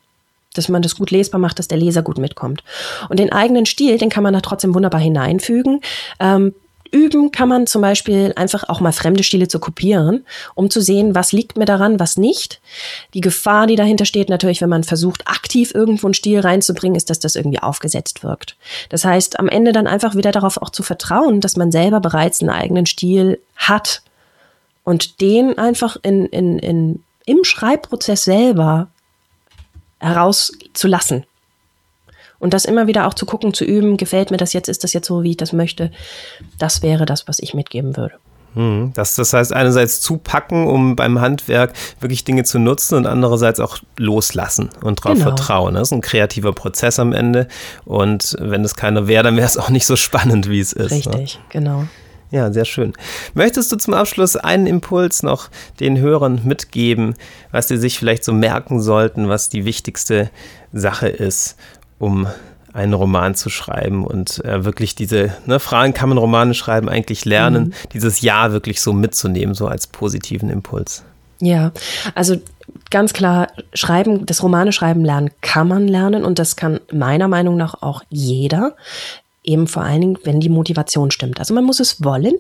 Dass 0.54 0.70
man 0.70 0.82
das 0.82 0.96
gut 0.96 1.12
lesbar 1.12 1.40
macht, 1.40 1.60
dass 1.60 1.68
der 1.68 1.78
Leser 1.78 2.02
gut 2.02 2.18
mitkommt. 2.18 2.64
Und 3.10 3.20
den 3.20 3.32
eigenen 3.32 3.66
Stil, 3.66 3.98
den 3.98 4.10
kann 4.10 4.24
man 4.24 4.34
da 4.34 4.42
trotzdem 4.42 4.74
wunderbar 4.74 5.02
hineinfügen. 5.02 5.82
Ähm, 6.20 6.54
üben 6.92 7.32
kann 7.32 7.50
man 7.50 7.68
zum 7.68 7.82
Beispiel 7.82 8.34
einfach 8.36 8.68
auch 8.70 8.80
mal 8.80 8.92
fremde 8.92 9.24
Stile 9.24 9.48
zu 9.48 9.60
kopieren, 9.60 10.26
um 10.56 10.70
zu 10.70 10.82
sehen, 10.82 11.16
was 11.16 11.32
liegt 11.32 11.58
mir 11.58 11.66
daran, 11.66 12.00
was 12.00 12.18
nicht. 12.18 12.62
Die 13.14 13.22
Gefahr, 13.22 13.68
die 13.68 13.76
dahinter 13.76 14.06
steht, 14.06 14.30
natürlich, 14.30 14.62
wenn 14.62 14.70
man 14.70 14.84
versucht, 14.84 15.28
aktiv 15.28 15.74
irgendwo 15.74 16.08
einen 16.08 16.14
Stil 16.14 16.40
reinzubringen, 16.40 16.96
ist, 16.96 17.10
dass 17.10 17.20
das 17.20 17.36
irgendwie 17.36 17.60
aufgesetzt 17.60 18.24
wirkt. 18.24 18.56
Das 18.90 19.06
heißt, 19.06 19.40
am 19.40 19.48
Ende 19.48 19.72
dann 19.72 19.88
einfach 19.88 20.16
wieder 20.16 20.32
darauf 20.32 20.62
auch 20.62 20.70
zu 20.70 20.84
vertrauen, 20.84 21.42
dass 21.42 21.58
man 21.58 21.72
selber 21.72 22.00
bereits 22.00 22.42
einen 22.42 22.50
eigenen 22.50 22.86
Stil 22.86 23.40
hat 23.56 24.02
und 24.84 25.22
den 25.22 25.58
einfach 25.58 25.98
in, 26.02 26.26
in, 26.28 26.60
in, 26.60 27.04
im 27.26 27.44
Schreibprozess 27.44 28.24
selber 28.24 28.88
herauszulassen. 30.00 31.26
Und 32.40 32.54
das 32.54 32.66
immer 32.66 32.88
wieder 32.88 33.08
auch 33.08 33.14
zu 33.14 33.26
gucken, 33.26 33.54
zu 33.54 33.66
üben, 33.66 33.98
gefällt 33.98 34.32
mir 34.32 34.38
das 34.38 34.54
jetzt, 34.54 34.70
ist 34.70 34.84
das 34.84 34.94
jetzt 34.94 35.08
so, 35.08 35.24
wie 35.24 35.32
ich 35.32 35.38
das 35.38 35.54
möchte. 35.54 35.92
Das 36.58 36.82
wäre 36.82 37.06
das, 37.06 37.28
was 37.28 37.40
ich 37.40 37.54
mitgeben 37.54 37.98
würde. 37.98 38.16
Hm, 38.56 38.92
das, 38.96 39.16
das 39.16 39.34
heißt, 39.34 39.54
einerseits 39.54 40.02
zupacken, 40.02 40.68
um 40.68 40.96
beim 40.96 41.22
Handwerk 41.22 41.74
wirklich 42.00 42.24
Dinge 42.24 42.44
zu 42.44 42.58
nutzen 42.58 42.96
und 42.96 43.06
andererseits 43.06 43.60
auch 43.60 43.78
loslassen 43.98 44.70
und 44.82 45.00
darauf 45.00 45.18
genau. 45.18 45.30
vertrauen. 45.30 45.76
Das 45.76 45.90
ist 45.90 45.92
ein 45.92 46.02
kreativer 46.02 46.54
Prozess 46.54 47.00
am 47.00 47.14
Ende. 47.14 47.48
Und 47.86 48.36
wenn 48.40 48.64
es 48.64 48.76
keiner 48.76 49.08
wäre, 49.08 49.24
dann 49.24 49.36
wäre 49.36 49.46
es 49.46 49.58
auch 49.58 49.70
nicht 49.70 49.86
so 49.86 49.96
spannend, 49.96 50.50
wie 50.50 50.60
es 50.60 50.74
ist. 50.74 50.92
Ne? 50.92 50.98
Richtig, 50.98 51.36
ne? 51.36 51.42
genau. 51.50 51.84
Ja, 52.32 52.52
sehr 52.54 52.66
schön. 52.66 52.94
Möchtest 53.34 53.72
du 53.72 53.78
zum 53.78 53.96
Abschluss 53.96 54.36
einen 54.36 54.68
Impuls 54.68 55.24
noch 55.24 55.50
den 55.80 55.98
Hörern 55.98 56.42
mitgeben, 56.44 57.16
was 57.52 57.70
sie 57.70 57.78
sich 57.78 57.98
vielleicht 57.98 58.24
so 58.24 58.34
merken 58.34 58.82
sollten, 58.82 59.30
was 59.30 59.50
die 59.50 59.66
wichtigste 59.66 60.30
Sache 60.72 61.08
ist, 61.08 61.56
um 62.00 62.28
einen 62.74 62.94
Roman 62.94 63.36
zu 63.36 63.50
schreiben 63.50 64.06
und 64.06 64.44
äh, 64.46 64.64
wirklich 64.64 64.96
diese 64.96 65.36
ne, 65.46 65.60
Fragen 65.60 65.94
kann 65.94 66.10
man 66.10 66.18
Romane 66.18 66.54
schreiben 66.54 66.90
eigentlich 66.90 67.26
lernen, 67.26 67.66
mhm. 67.66 67.74
dieses 67.94 68.22
Ja 68.22 68.52
wirklich 68.52 68.82
so 68.82 68.94
mitzunehmen, 68.94 69.56
so 69.56 69.68
als 69.68 69.88
positiven 69.88 70.50
Impuls. 70.50 71.04
Ja, 71.42 71.72
also 72.16 72.36
ganz 72.90 73.14
klar, 73.14 73.48
schreiben, 73.74 74.26
das 74.26 74.44
Romane 74.44 74.72
schreiben 74.72 75.04
lernen 75.04 75.32
kann 75.42 75.68
man 75.68 75.88
lernen 75.88 76.24
und 76.24 76.38
das 76.38 76.56
kann 76.56 76.80
meiner 76.92 77.28
Meinung 77.28 77.58
nach 77.58 77.82
auch 77.82 78.04
jeder. 78.10 78.76
Eben 79.42 79.68
vor 79.68 79.84
allen 79.84 80.02
Dingen, 80.02 80.18
wenn 80.26 80.42
die 80.42 80.50
Motivation 80.50 81.12
stimmt. 81.12 81.40
Also 81.40 81.54
man 81.54 81.64
muss 81.64 81.80
es 81.80 82.04
wollen, 82.04 82.36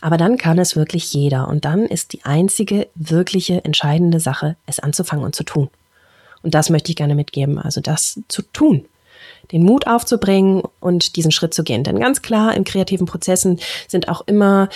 aber 0.00 0.16
dann 0.16 0.38
kann 0.38 0.58
es 0.58 0.76
wirklich 0.76 1.12
jeder. 1.12 1.48
Und 1.48 1.64
dann 1.64 1.84
ist 1.84 2.12
die 2.12 2.24
einzige 2.24 2.86
wirkliche 2.94 3.64
entscheidende 3.64 4.20
Sache, 4.20 4.56
es 4.64 4.78
anzufangen 4.78 5.24
und 5.24 5.34
zu 5.34 5.42
tun. 5.42 5.68
Und 6.42 6.54
das 6.54 6.70
möchte 6.70 6.90
ich 6.90 6.96
gerne 6.96 7.16
mitgeben, 7.16 7.58
also 7.58 7.80
das 7.80 8.20
zu 8.28 8.42
tun 8.42 8.86
den 9.52 9.64
Mut 9.64 9.86
aufzubringen 9.86 10.62
und 10.80 11.16
diesen 11.16 11.30
Schritt 11.30 11.54
zu 11.54 11.64
gehen. 11.64 11.84
Denn 11.84 11.98
ganz 11.98 12.22
klar, 12.22 12.54
in 12.54 12.64
kreativen 12.64 13.06
Prozessen 13.06 13.60
sind 13.88 14.08
auch 14.08 14.22
immer 14.26 14.68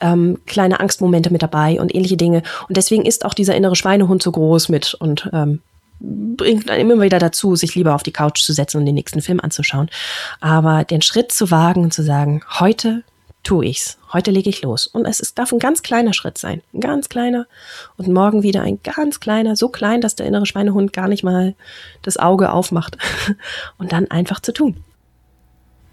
ähm, 0.00 0.38
kleine 0.46 0.80
Angstmomente 0.80 1.32
mit 1.32 1.42
dabei 1.42 1.80
und 1.80 1.94
ähnliche 1.94 2.16
Dinge. 2.16 2.42
Und 2.68 2.76
deswegen 2.76 3.06
ist 3.06 3.24
auch 3.24 3.34
dieser 3.34 3.54
innere 3.54 3.76
Schweinehund 3.76 4.22
so 4.22 4.32
groß 4.32 4.68
mit 4.68 4.94
und 4.94 5.30
ähm, 5.32 5.60
bringt 6.00 6.68
dann 6.68 6.80
immer 6.80 7.00
wieder 7.00 7.18
dazu, 7.18 7.54
sich 7.54 7.74
lieber 7.74 7.94
auf 7.94 8.02
die 8.02 8.12
Couch 8.12 8.42
zu 8.42 8.52
setzen 8.52 8.78
und 8.78 8.86
den 8.86 8.96
nächsten 8.96 9.22
Film 9.22 9.40
anzuschauen. 9.40 9.88
Aber 10.40 10.84
den 10.84 11.02
Schritt 11.02 11.32
zu 11.32 11.50
wagen 11.50 11.82
und 11.84 11.94
zu 11.94 12.02
sagen, 12.02 12.42
heute 12.58 13.04
tue 13.42 13.66
ich's. 13.66 13.98
Heute 14.12 14.30
lege 14.30 14.50
ich 14.50 14.62
los. 14.62 14.86
Und 14.86 15.06
es 15.06 15.20
ist, 15.20 15.38
darf 15.38 15.52
ein 15.52 15.58
ganz 15.58 15.82
kleiner 15.82 16.12
Schritt 16.12 16.38
sein. 16.38 16.62
Ein 16.72 16.80
ganz 16.80 17.08
kleiner. 17.08 17.46
Und 17.96 18.08
morgen 18.08 18.42
wieder 18.42 18.62
ein 18.62 18.78
ganz 18.82 19.20
kleiner, 19.20 19.56
so 19.56 19.68
klein, 19.68 20.00
dass 20.00 20.16
der 20.16 20.26
innere 20.26 20.46
Schweinehund 20.46 20.92
gar 20.92 21.08
nicht 21.08 21.24
mal 21.24 21.54
das 22.02 22.16
Auge 22.16 22.52
aufmacht. 22.52 22.98
Und 23.78 23.92
dann 23.92 24.10
einfach 24.10 24.40
zu 24.40 24.52
tun. 24.52 24.76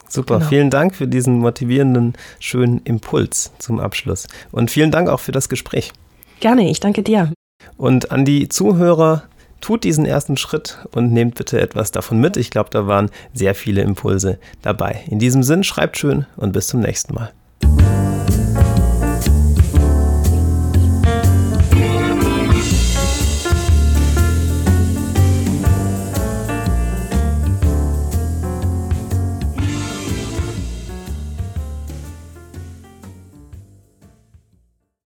Super, 0.07 0.39
genau. 0.39 0.49
vielen 0.49 0.69
Dank 0.69 0.95
für 0.95 1.07
diesen 1.07 1.37
motivierenden, 1.37 2.13
schönen 2.39 2.81
Impuls 2.83 3.51
zum 3.59 3.79
Abschluss. 3.79 4.27
Und 4.51 4.71
vielen 4.71 4.91
Dank 4.91 5.07
auch 5.07 5.19
für 5.19 5.31
das 5.31 5.49
Gespräch. 5.49 5.91
Gerne, 6.39 6.69
ich 6.69 6.79
danke 6.79 7.03
dir. 7.03 7.31
Und 7.77 8.11
an 8.11 8.25
die 8.25 8.49
Zuhörer, 8.49 9.23
tut 9.61 9.83
diesen 9.83 10.05
ersten 10.05 10.37
Schritt 10.37 10.77
und 10.91 11.11
nehmt 11.11 11.35
bitte 11.35 11.59
etwas 11.59 11.91
davon 11.91 12.19
mit. 12.19 12.37
Ich 12.37 12.49
glaube, 12.49 12.69
da 12.71 12.87
waren 12.87 13.09
sehr 13.33 13.55
viele 13.55 13.81
Impulse 13.81 14.39
dabei. 14.61 15.03
In 15.07 15.19
diesem 15.19 15.43
Sinn, 15.43 15.63
schreibt 15.63 15.97
schön 15.97 16.25
und 16.37 16.53
bis 16.53 16.67
zum 16.67 16.79
nächsten 16.79 17.13
Mal. 17.13 17.31